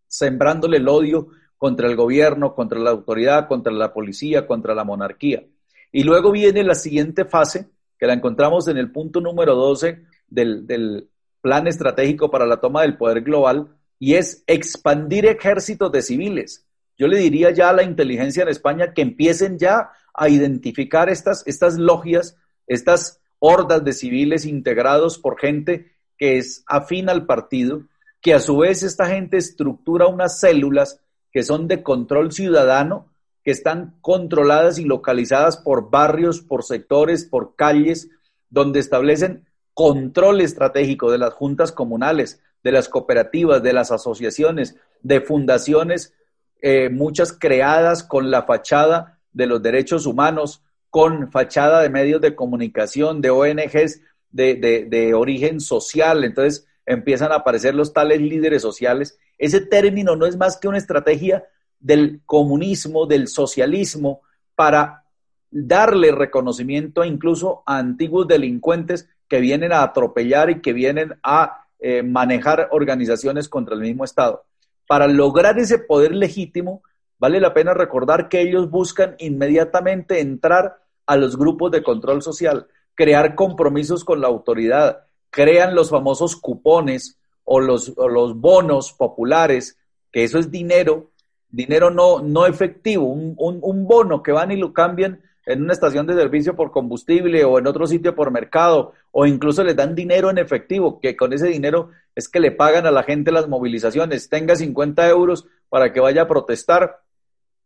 [0.07, 5.45] sembrándole el odio contra el gobierno, contra la autoridad, contra la policía, contra la monarquía.
[5.93, 11.09] Y luego viene la siguiente fase, que la encontramos en el punto número 12 del,
[11.43, 16.67] plan estratégico para la toma del poder global, y es expandir ejércitos de civiles.
[16.99, 21.43] Yo le diría ya a la inteligencia en España que empiecen ya a identificar estas,
[21.47, 22.37] estas logias,
[22.71, 27.83] estas hordas de civiles integrados por gente que es afín al partido,
[28.21, 31.01] que a su vez esta gente estructura unas células
[31.33, 33.09] que son de control ciudadano
[33.43, 38.09] que están controladas y localizadas por barrios, por sectores, por calles,
[38.51, 45.23] donde establecen control estratégico de las juntas comunales, de las cooperativas, de las asociaciones, de
[45.23, 46.15] fundaciones,
[46.63, 52.35] eh, muchas creadas con la fachada de los derechos humanos, con fachada de medios de
[52.35, 56.25] comunicación, de ONGs de, origen social.
[56.25, 59.19] Entonces empiezan a aparecer los tales líderes sociales.
[59.39, 61.45] Ese término no es más que una estrategia
[61.79, 64.23] del comunismo, del socialismo,
[64.55, 65.05] para
[65.51, 72.03] darle reconocimiento incluso a antiguos delincuentes que vienen a atropellar y que vienen a eh,
[72.03, 74.45] manejar organizaciones contra el mismo Estado.
[74.87, 76.83] Para lograr ese poder legítimo,
[77.21, 82.67] vale la pena recordar que ellos buscan inmediatamente entrar a los grupos de control social,
[82.97, 89.79] crear compromisos con la autoridad, crean los famosos cupones o los, o los bonos populares,
[90.11, 91.11] que eso es dinero
[91.51, 96.15] dinero no, no efectivo, un, bono que van y lo cambian en una estación de
[96.15, 100.39] servicio por combustible o en otro sitio por mercado, o incluso les dan dinero en
[100.39, 104.29] efectivo, que con ese dinero es que le pagan a la gente las movilizaciones.
[104.29, 107.01] Tenga 50 euros para que vaya a protestar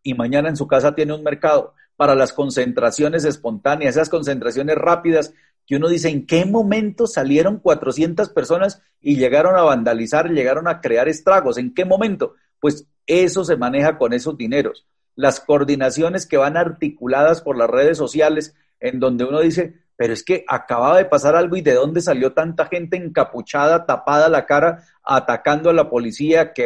[0.05, 5.35] y mañana en su casa tiene un mercado para las concentraciones espontáneas, esas concentraciones rápidas
[5.67, 10.81] que uno dice, ¿en qué momento salieron 400 personas y llegaron a vandalizar, llegaron a
[10.81, 11.57] crear estragos?
[11.57, 12.35] ¿En qué momento?
[12.61, 14.87] Pues eso se maneja con esos dineros.
[15.17, 20.25] Las coordinaciones que van articuladas por las redes sociales, en donde uno dice, pero es
[20.25, 24.85] que acababa de pasar algo y de dónde salió tanta gente encapuchada, tapada la cara,
[25.03, 26.64] atacando a la policía, que,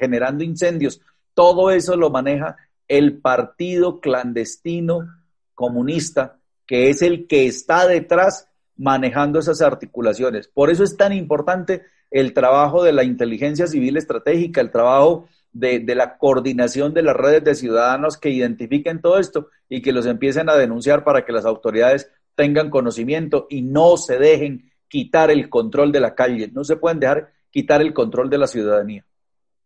[0.00, 1.00] generando incendios.
[1.34, 2.56] Todo eso lo maneja
[2.88, 5.08] el partido clandestino
[5.54, 10.48] comunista, que es el que está detrás manejando esas articulaciones.
[10.48, 15.82] Por eso es tan importante el trabajo de la inteligencia civil estratégica, el trabajo de,
[15.94, 20.48] la coordinación de las redes de ciudadanos que identifiquen todo esto y que los empiecen
[20.48, 25.92] a denunciar para que las autoridades tengan conocimiento y no se dejen quitar el control
[25.92, 29.04] de la calle, no se pueden dejar quitar el control de la ciudadanía.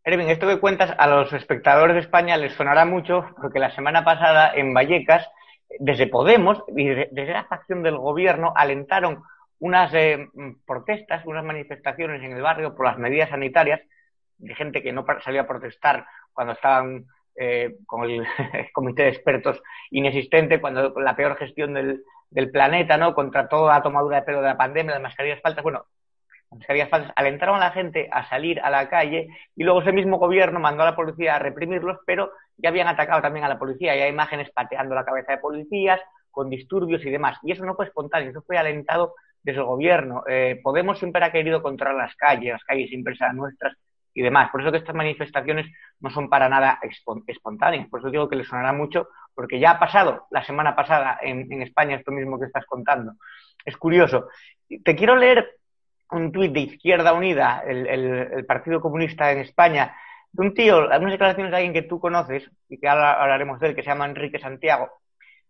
[0.06, 4.04] Erwin, esto que cuentas a los espectadores de España les sonará mucho porque la semana
[4.04, 5.28] pasada en Vallecas,
[5.80, 9.24] desde Podemos y desde la facción del gobierno alentaron
[9.58, 10.28] unas eh,
[10.64, 13.80] protestas, unas manifestaciones en el barrio por las medidas sanitarias
[14.38, 18.24] de gente que no salía a protestar cuando estaban eh, con el
[18.72, 23.12] comité de expertos inexistente, cuando la peor gestión del, del planeta, ¿no?
[23.12, 25.64] Contra toda la tomadura de pelo de la pandemia, las mascarillas faltas.
[25.64, 25.86] Bueno,
[27.16, 30.82] alentaron a la gente a salir a la calle y luego ese mismo gobierno mandó
[30.82, 33.96] a la policía a reprimirlos, pero ya habían atacado también a la policía.
[33.96, 37.38] Y hay imágenes pateando la cabeza de policías, con disturbios y demás.
[37.42, 40.22] Y eso no fue espontáneo, eso fue alentado desde el gobierno.
[40.28, 43.74] Eh, Podemos siempre ha querido controlar las calles, las calles siempre serán nuestras
[44.12, 44.50] y demás.
[44.50, 45.66] Por eso que estas manifestaciones
[46.00, 46.78] no son para nada
[47.26, 47.88] espontáneas.
[47.88, 51.62] Por eso digo que les sonará mucho, porque ya ha pasado la semana pasada en,
[51.62, 53.12] España esto mismo que estás contando.
[53.64, 54.28] Es curioso.
[54.84, 55.55] Te quiero leer
[56.10, 59.96] un tuit de Izquierda Unida, el, Partido Comunista en España,
[60.32, 63.68] de un tío, algunas declaraciones de alguien que tú conoces, y que ahora hablaremos de
[63.68, 64.90] él, que se llama Enrique Santiago,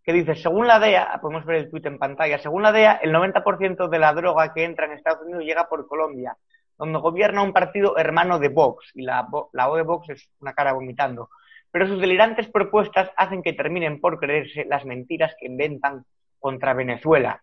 [0.03, 3.13] que dice, según la DEA, podemos ver el tuit en pantalla, según la DEA, el
[3.13, 6.37] 90% de la droga que entra en Estados Unidos llega por Colombia
[6.79, 10.55] donde gobierna un partido hermano de Vox, y la, la O de Vox es una
[10.55, 11.31] cara vomitando.
[11.71, 16.05] Pero sus delirantes propuestas hacen que terminen por creerse las mentiras que inventan
[16.39, 17.43] contra Venezuela.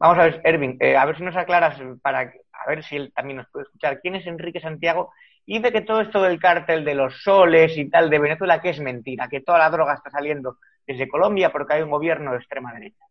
[0.00, 3.12] Vamos a ver, Ervin, eh, a ver si nos aclaras para a ver si él
[3.14, 4.00] también nos puede escuchar.
[4.00, 5.12] ¿Quién es Enrique Santiago?
[5.46, 8.70] Y dice que todo esto del cártel de los soles y tal de Venezuela que
[8.70, 12.38] es mentira, que toda la droga está saliendo desde Colombia porque hay un gobierno de
[12.38, 13.04] extrema derecha.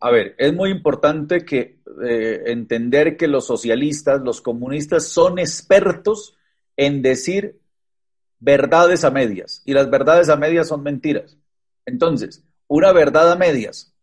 [0.00, 6.36] A ver, es muy importante que eh, entender que los socialistas, los comunistas son expertos
[6.76, 7.60] en decir
[8.40, 11.38] verdades a medias y las verdades a medias son mentiras.
[11.86, 13.93] Entonces, una verdad a medias,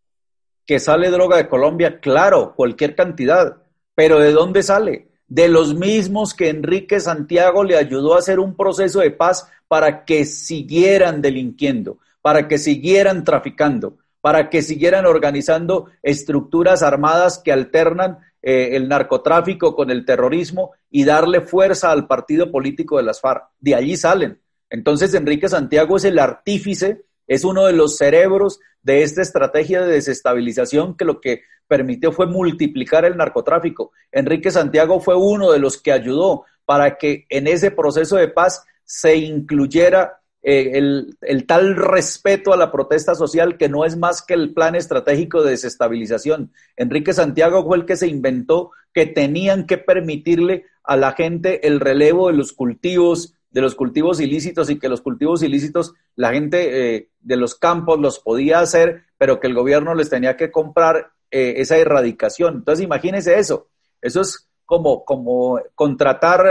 [0.72, 3.58] que sale droga de Colombia, claro, cualquier cantidad,
[3.94, 5.10] pero ¿de dónde sale?
[5.28, 10.06] De los mismos que Enrique Santiago le ayudó a hacer un proceso de paz para
[10.06, 18.20] que siguieran delinquiendo, para que siguieran traficando para que siguieran organizando estructuras armadas que alternan
[18.42, 23.50] eh, el narcotráfico con el terrorismo y darle fuerza al partido político de las FARC.
[23.60, 24.40] De allí salen.
[24.70, 29.94] Entonces Enrique Santiago es el artífice, es uno de los cerebros de esta estrategia de
[29.94, 33.92] desestabilización que lo que permitió fue multiplicar el narcotráfico.
[34.12, 38.66] Enrique Santiago fue uno de los que ayudó para que en ese proceso de paz
[38.84, 40.78] se incluyera eh,
[41.22, 45.44] el, tal respeto a la protesta social que no es más que el plan estratégico
[45.44, 46.52] de desestabilización.
[46.76, 51.80] Enrique Santiago fue el que se inventó que tenían que permitirle a la gente el
[51.80, 56.96] relevo de los cultivos, de los cultivos ilícitos y que los cultivos ilícitos la gente
[56.96, 61.12] eh, de los campos los podía hacer, pero que el gobierno les tenía que comprar
[61.30, 62.56] eh, esa erradicación.
[62.56, 63.68] Entonces imagínense eso.
[64.02, 66.42] Eso es como, como contratar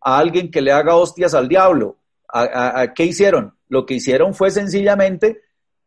[0.00, 1.98] a alguien que le haga hostias al diablo
[2.30, 3.54] ¿A, qué hicieron?
[3.68, 5.42] Lo que hicieron fue sencillamente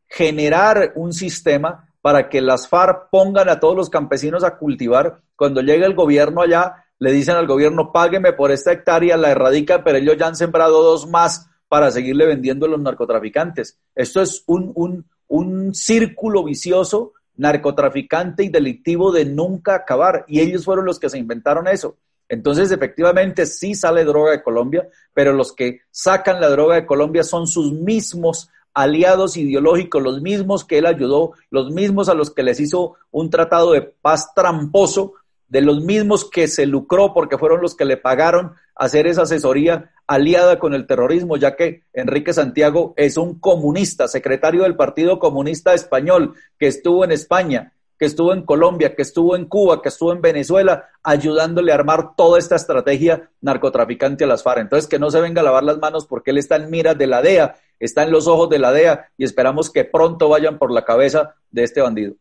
[0.08, 5.22] generar un sistema para que las FARC pongan a todos los campesinos a cultivar.
[5.36, 9.84] Cuando llega el gobierno allá, le dicen al gobierno, págueme por esta hectárea, la erradica,
[9.84, 13.80] pero ellos ya han sembrado dos más para seguirle vendiendo a los narcotraficantes.
[13.96, 20.26] Esto es un, un, un círculo vicioso narcotraficante y delictivo de nunca acabar.
[20.28, 21.98] Y ellos fueron los que se inventaron eso.
[22.30, 27.24] Entonces, efectivamente, sí sale droga de Colombia, pero los que sacan la droga de Colombia
[27.24, 32.44] son sus mismos aliados ideológicos, los mismos que él ayudó, los mismos a los que
[32.44, 35.14] les hizo un tratado de paz tramposo,
[35.52, 39.92] de los mismos que se lucró porque fueron los que le pagaron hacer esa asesoría
[40.08, 45.74] aliada con el terrorismo, ya que Enrique Santiago es un comunista, secretario del Partido Comunista
[45.74, 50.14] Español, que estuvo en España, que estuvo en Colombia, que estuvo en Cuba, que estuvo
[50.14, 54.62] en Venezuela, ayudándole a armar toda esta estrategia narcotraficante a las FARC.
[54.62, 57.08] Entonces, que no se venga a lavar las manos porque él está en miras de
[57.08, 60.72] la DEA, está en los ojos de la DEA y esperamos que pronto vayan por
[60.72, 62.14] la cabeza de este bandido.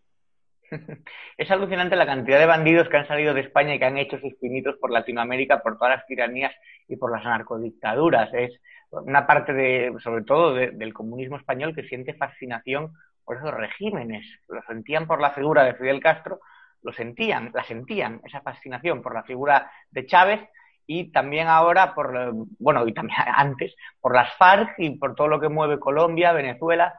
[1.37, 4.19] Es alucinante la cantidad de bandidos que han salido de España y que han hecho
[4.19, 6.53] sus pinitos por Latinoamérica, por todas las tiranías
[6.89, 8.33] y por las narcodictaduras.
[8.35, 8.61] Es
[8.91, 12.93] una parte sobre todo, del comunismo español que siente fascinación
[13.25, 14.27] por esos regímenes.
[14.49, 16.41] Lo sentían por la figura de Fidel Castro,
[16.83, 20.41] lo sentían, la sentían, esa fascinación por la figura de Chávez
[20.87, 25.41] y también ahora por, bueno, y también antes, por las FARC y por todo lo
[25.41, 26.95] que mueve Colombia, Venezuela,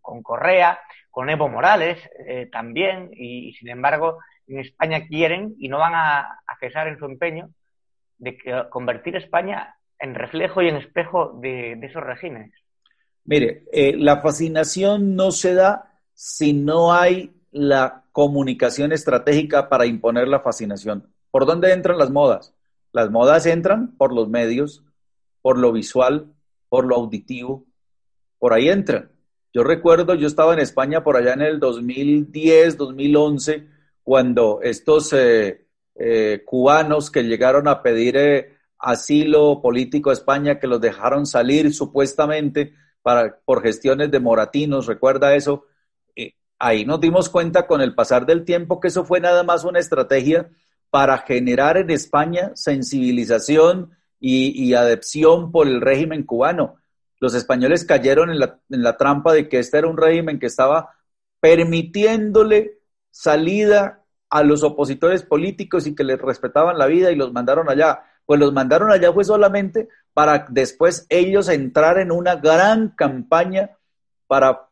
[0.00, 0.80] con Correa,
[1.18, 1.98] con Evo Morales
[2.28, 7.06] eh, también, y, sin embargo en España quieren y no van a, cesar en su
[7.06, 7.50] empeño
[8.18, 8.38] de
[8.70, 12.52] convertir España en reflejo y en espejo de, esos regímenes.
[13.24, 20.28] Mire, eh, la fascinación no se da si no hay la comunicación estratégica para imponer
[20.28, 21.12] la fascinación.
[21.32, 22.54] ¿Por dónde entran las modas?
[22.92, 24.84] Las modas entran por los medios,
[25.42, 26.32] por lo visual,
[26.68, 27.64] por lo auditivo,
[28.38, 29.17] por ahí entran.
[29.52, 33.66] Yo recuerdo, yo estaba en España por allá en el 2010, 2011,
[34.02, 40.66] cuando estos eh, eh, cubanos que llegaron a pedir eh, asilo político a España, que
[40.66, 45.64] los dejaron salir supuestamente para, por gestiones de moratinos, recuerda eso,
[46.58, 49.78] ahí nos dimos cuenta con el pasar del tiempo que eso fue nada más una
[49.78, 50.50] estrategia
[50.90, 54.74] para generar en España sensibilización y, y
[55.52, 56.76] por el régimen cubano
[57.20, 60.94] los españoles cayeron en la, trampa de que este era un régimen que estaba
[61.40, 62.78] permitiéndole
[63.10, 68.04] salida a los opositores políticos y que les respetaban la vida y los mandaron allá.
[68.26, 73.70] Pues los mandaron allá fue solamente para después ellos entrar en una gran campaña
[74.26, 74.68] para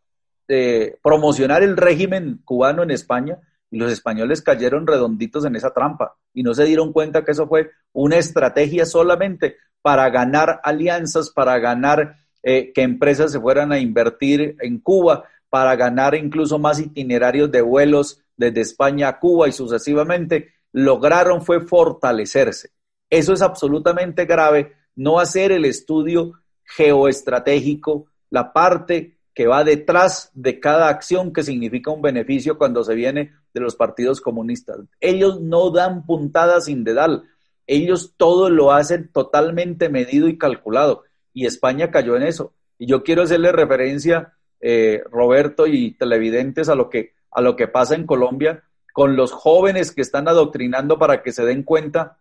[0.49, 3.39] eh, promocionar el régimen cubano en España
[3.71, 7.49] y los españoles cayeron redonditos en esa trampa y no se dieron cuenta que eso
[7.49, 13.81] fue una estrategia solamente para ganar alianzas, para ganar eh, que empresas se fueran a
[13.81, 19.53] invertir en Cuba para ganar incluso más itinerarios de vuelos desde España a Cuba y
[19.53, 22.71] sucesivamente, lograron fue fortalecerse.
[23.11, 30.61] Eso es absolutamente grave, no hacer el estudio geoestratégico, la parte que va detrás de
[30.61, 34.79] cada acción que significa un beneficio cuando se viene de los partidos comunistas.
[35.01, 37.25] Ellos no dan puntadas sin dedal,
[37.67, 41.06] ellos todo lo hacen totalmente medido y calculado
[41.37, 42.55] y España cayó en eso.
[42.79, 47.69] Y yo quiero hacerle referencia, eh, Roberto y televidentes, a lo, que, a lo que
[47.69, 48.65] pasa en Colombia
[48.95, 52.17] con los jóvenes que están adoctrinando para que se den cuenta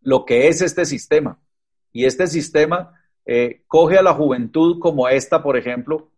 [0.00, 1.38] lo que es este sistema.
[1.92, 6.10] Y este sistema eh, coge a la juventud como esta, por ejemplo.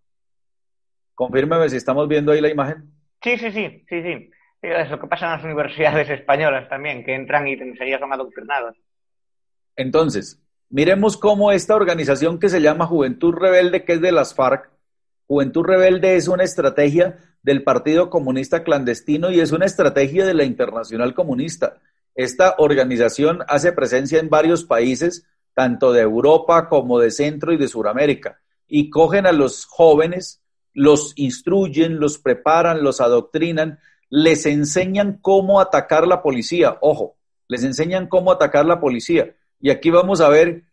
[1.17, 2.93] Confírmeme si estamos viendo ahí la imagen.
[3.25, 4.31] Sí, sí, sí, sí, sí.
[4.63, 8.77] Es lo que pasa en las universidades españolas también, que entran y enseguida son adoctrinados.
[9.75, 10.42] Entonces,
[10.73, 14.71] Miremos cómo esta organización que se llama Juventud Rebelde, que es de las FARC,
[15.27, 20.45] Juventud Rebelde es una estrategia del Partido Comunista Clandestino y es una estrategia de la
[20.45, 21.75] Internacional Comunista.
[22.15, 27.69] Esta organización hace presencia en varios países, tanto de Europa como de Centro y de
[27.69, 30.41] Sudamérica, y cogen a los jóvenes,
[30.73, 36.79] los instruyen, los preparan, los adoctrinan, les enseñan cómo atacar la policía.
[36.81, 37.17] Ojo,
[37.47, 39.35] les enseñan cómo atacar la policía.
[39.63, 40.65] Y aquí vamos a ver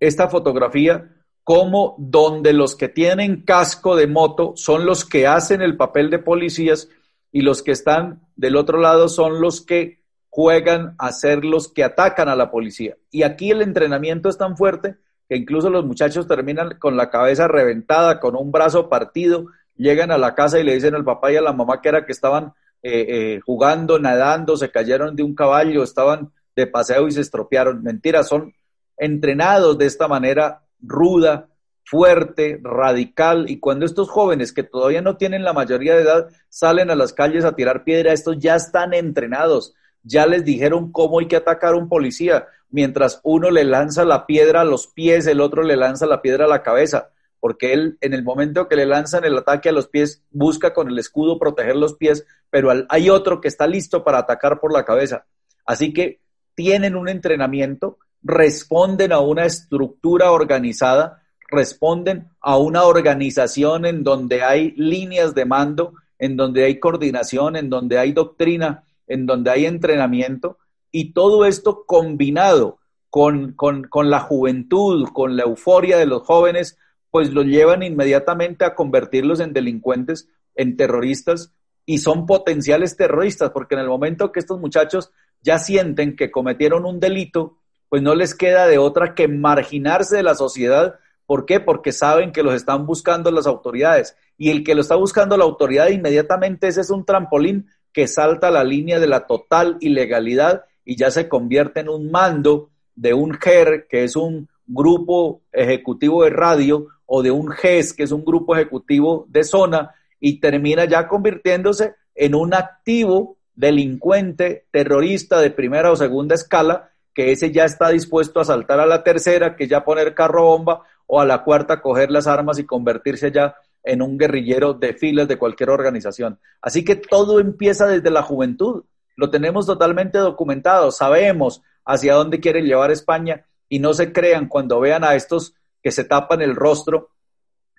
[0.00, 1.10] esta fotografía,
[1.44, 6.18] como donde los que tienen casco de moto son los que hacen el papel de
[6.18, 6.88] policías
[7.30, 11.84] y los que están del otro lado son los que juegan a ser los que
[11.84, 12.96] atacan a la policía.
[13.10, 14.96] Y aquí el entrenamiento es tan fuerte
[15.28, 19.46] que incluso los muchachos terminan con la cabeza reventada, con un brazo partido,
[19.76, 22.06] llegan a la casa y le dicen al papá y a la mamá que era
[22.06, 27.12] que estaban eh, eh, jugando, nadando, se cayeron de un caballo, estaban de paseo y
[27.12, 27.82] se estropearon.
[27.82, 28.54] Mentira, son
[28.96, 31.48] entrenados de esta manera ruda,
[31.84, 36.90] fuerte, radical, y cuando estos jóvenes que todavía no tienen la mayoría de edad salen
[36.90, 41.26] a las calles a tirar piedra, estos ya están entrenados, ya les dijeron cómo hay
[41.26, 45.40] que atacar a un policía, mientras uno le lanza la piedra a los pies, el
[45.40, 48.86] otro le lanza la piedra a la cabeza, porque él en el momento que le
[48.86, 53.10] lanzan el ataque a los pies busca con el escudo proteger los pies, pero hay
[53.10, 55.26] otro que está listo para atacar por la cabeza.
[55.66, 56.20] Así que
[56.54, 64.72] tienen un entrenamiento, responden a una estructura organizada, responden a una organización en donde hay
[64.72, 70.58] líneas de mando, en donde hay coordinación, en donde hay doctrina en donde hay entrenamiento
[70.90, 72.78] y todo esto combinado
[73.10, 76.78] con, con, con la juventud, con la euforia de los jóvenes,
[77.10, 81.52] pues los llevan inmediatamente a convertirlos en delincuentes, en terroristas
[81.86, 85.12] y son potenciales terroristas, porque en el momento que estos muchachos
[85.44, 90.22] ya sienten que cometieron un delito, pues no les queda de otra que marginarse de
[90.22, 90.96] la sociedad.
[91.26, 91.60] ¿Por qué?
[91.60, 94.16] Porque saben que los están buscando las autoridades.
[94.36, 98.50] Y el que lo está buscando la autoridad inmediatamente ese es un trampolín que salta
[98.50, 103.34] la línea de la total ilegalidad y ya se convierte en un mando de un
[103.34, 108.24] GER, que es un grupo ejecutivo de radio, o de un GES, que es un
[108.24, 115.90] grupo ejecutivo de zona, y termina ya convirtiéndose en un activo delincuente, terrorista de primera
[115.90, 119.84] o segunda escala, que ese ya está dispuesto a saltar a la tercera, que ya
[119.84, 124.16] poner carro bomba, o a la cuarta coger las armas y convertirse ya en un
[124.16, 126.40] guerrillero de filas de cualquier organización.
[126.60, 128.84] Así que todo empieza desde la juventud.
[129.16, 134.80] Lo tenemos totalmente documentado, sabemos hacia dónde quiere llevar España y no se crean cuando
[134.80, 137.10] vean a estos que se tapan el rostro,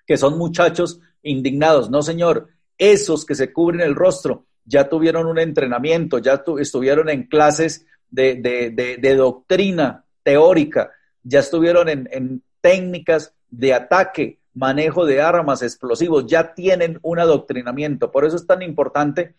[0.05, 1.89] que son muchachos indignados.
[1.89, 7.23] No, señor, esos que se cubren el rostro ya tuvieron un entrenamiento, ya estuvieron en
[7.23, 10.91] clases de, doctrina teórica,
[11.23, 18.11] ya estuvieron en, técnicas de ataque, manejo de armas, explosivos, ya tienen un adoctrinamiento.
[18.11, 19.35] Por eso es tan importante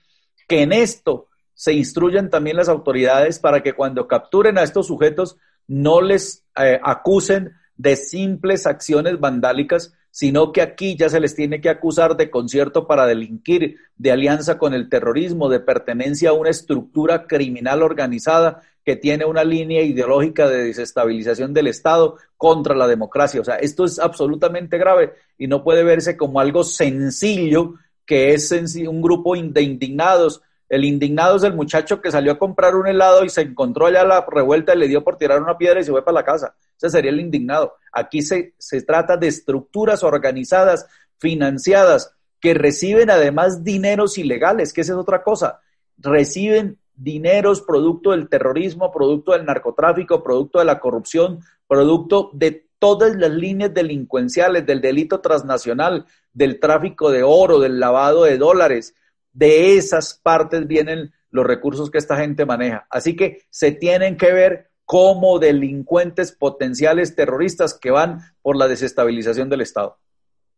[0.46, 5.38] que en esto se instruyan también las autoridades para que cuando capturen a estos sujetos
[5.66, 11.60] no les eh, acusen de simples acciones vandálicas, sino que aquí ya se les tiene
[11.60, 16.48] que acusar de concierto para delinquir, de alianza con el terrorismo, de pertenencia a una
[16.48, 23.42] estructura criminal organizada que tiene una línea ideológica de desestabilización del Estado contra la democracia.
[23.42, 27.74] O sea, esto es absolutamente grave y no puede verse como algo sencillo
[28.06, 28.50] que es
[28.88, 33.24] un grupo de indignados el indignado es el muchacho que salió a comprar un helado
[33.24, 35.92] y se encontró allá la revuelta y le dio por tirar una piedra y se
[35.92, 36.56] fue para la casa.
[36.76, 37.74] Ese sería el indignado.
[37.92, 40.86] Aquí se, se trata de estructuras organizadas,
[41.18, 45.60] financiadas, que reciben además dineros ilegales, que esa es otra cosa.
[45.98, 53.16] Reciben dineros producto del terrorismo, producto del narcotráfico, producto de la corrupción, producto de todas
[53.16, 58.94] las líneas delincuenciales, del delito transnacional, del tráfico de oro, del lavado de dólares,
[59.36, 62.86] de esas partes vienen los recursos que esta gente maneja.
[62.88, 69.50] Así que se tienen que ver como delincuentes potenciales terroristas que van por la desestabilización
[69.50, 69.98] del Estado.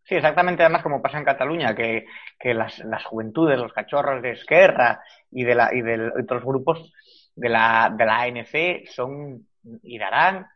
[0.04, 2.06] Sí, exactamente, además como pasa en Cataluña, que,
[2.44, 6.92] las, juventudes, los cachorros de Esquerra y de, la, y de otros grupos
[7.34, 9.46] de la, de la ANC son
[9.82, 10.46] y darán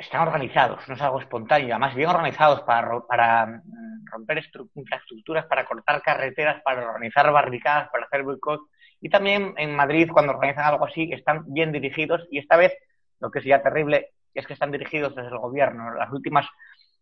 [0.00, 4.42] están organizados, no es algo espontáneo, además bien organizados para, para mm, romper
[4.74, 8.62] infraestructuras, para cortar carreteras, para organizar barricadas, para hacer boicot.
[9.02, 12.72] Y también en Madrid, cuando organizan algo así, están bien dirigidos y esta vez,
[13.20, 15.92] lo que es ya terrible, es que están dirigidos desde el gobierno.
[15.92, 16.46] Las últimas,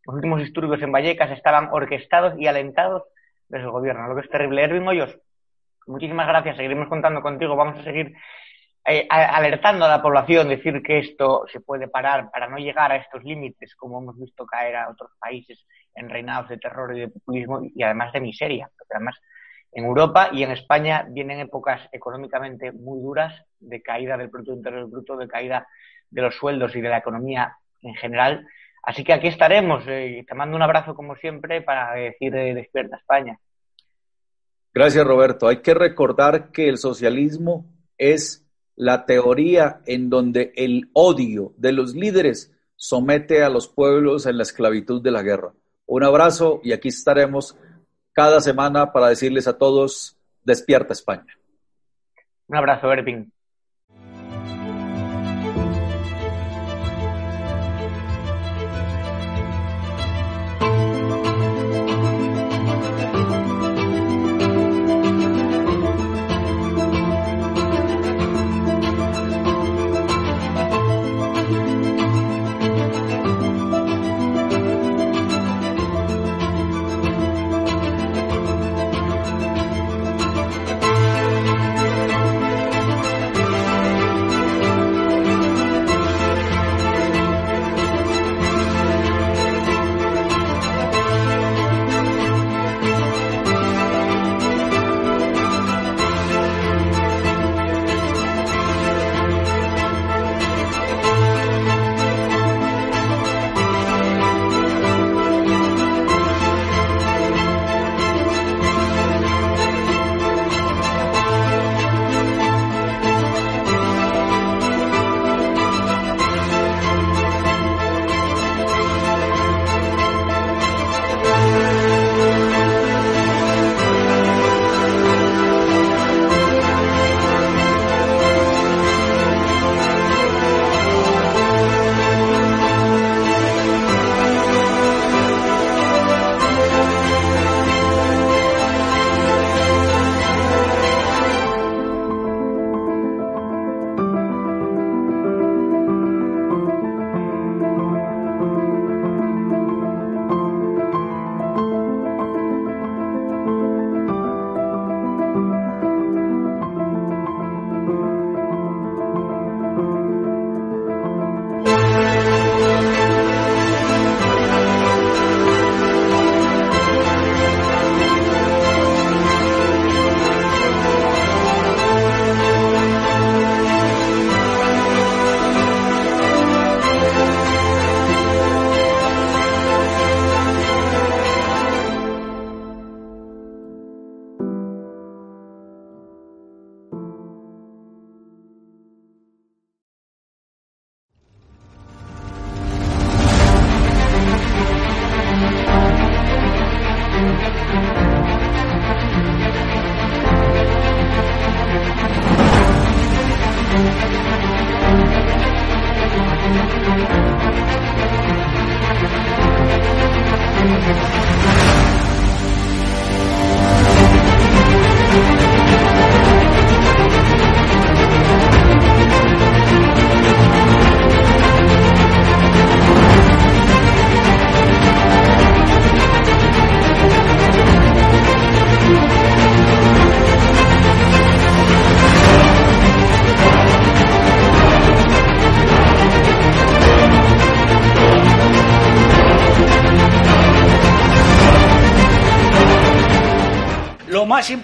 [0.05, 3.05] los últimos disturbios en Vallecas estaban orquestados y alentados
[3.49, 4.65] desde el gobierno, lo que es terrible.
[4.65, 5.17] Erwin Hoyos,
[5.87, 8.13] muchísimas gracias, seguiremos contando contigo, vamos a seguir
[8.89, 12.97] eh, alertando a la población, decir que esto se puede parar para no llegar a
[12.97, 15.65] estos límites, como hemos visto caer a otros países
[15.95, 18.71] en reinados de terror y de populismo y además de miseria.
[18.79, 19.17] Porque además
[19.73, 24.89] en Europa y en España vienen épocas económicamente muy duras de caída del Producto Interior
[24.89, 25.67] Bruto, de caída
[26.11, 28.47] de los sueldos y de la economía en general.
[28.83, 29.85] Así que aquí estaremos.
[29.87, 33.39] Eh, te mando un abrazo como siempre para decir eh, despierta España.
[34.73, 35.47] Gracias Roberto.
[35.47, 37.67] Hay que recordar que el socialismo
[37.99, 38.48] es
[38.79, 44.45] la teoría en donde el odio de los líderes somete a los pueblos en la
[44.45, 45.53] esclavitud de la guerra.
[45.85, 47.57] Un abrazo y aquí estaremos
[48.13, 51.27] cada semana para decirles a todos, despierta España.
[52.47, 53.33] Un abrazo, Erpin.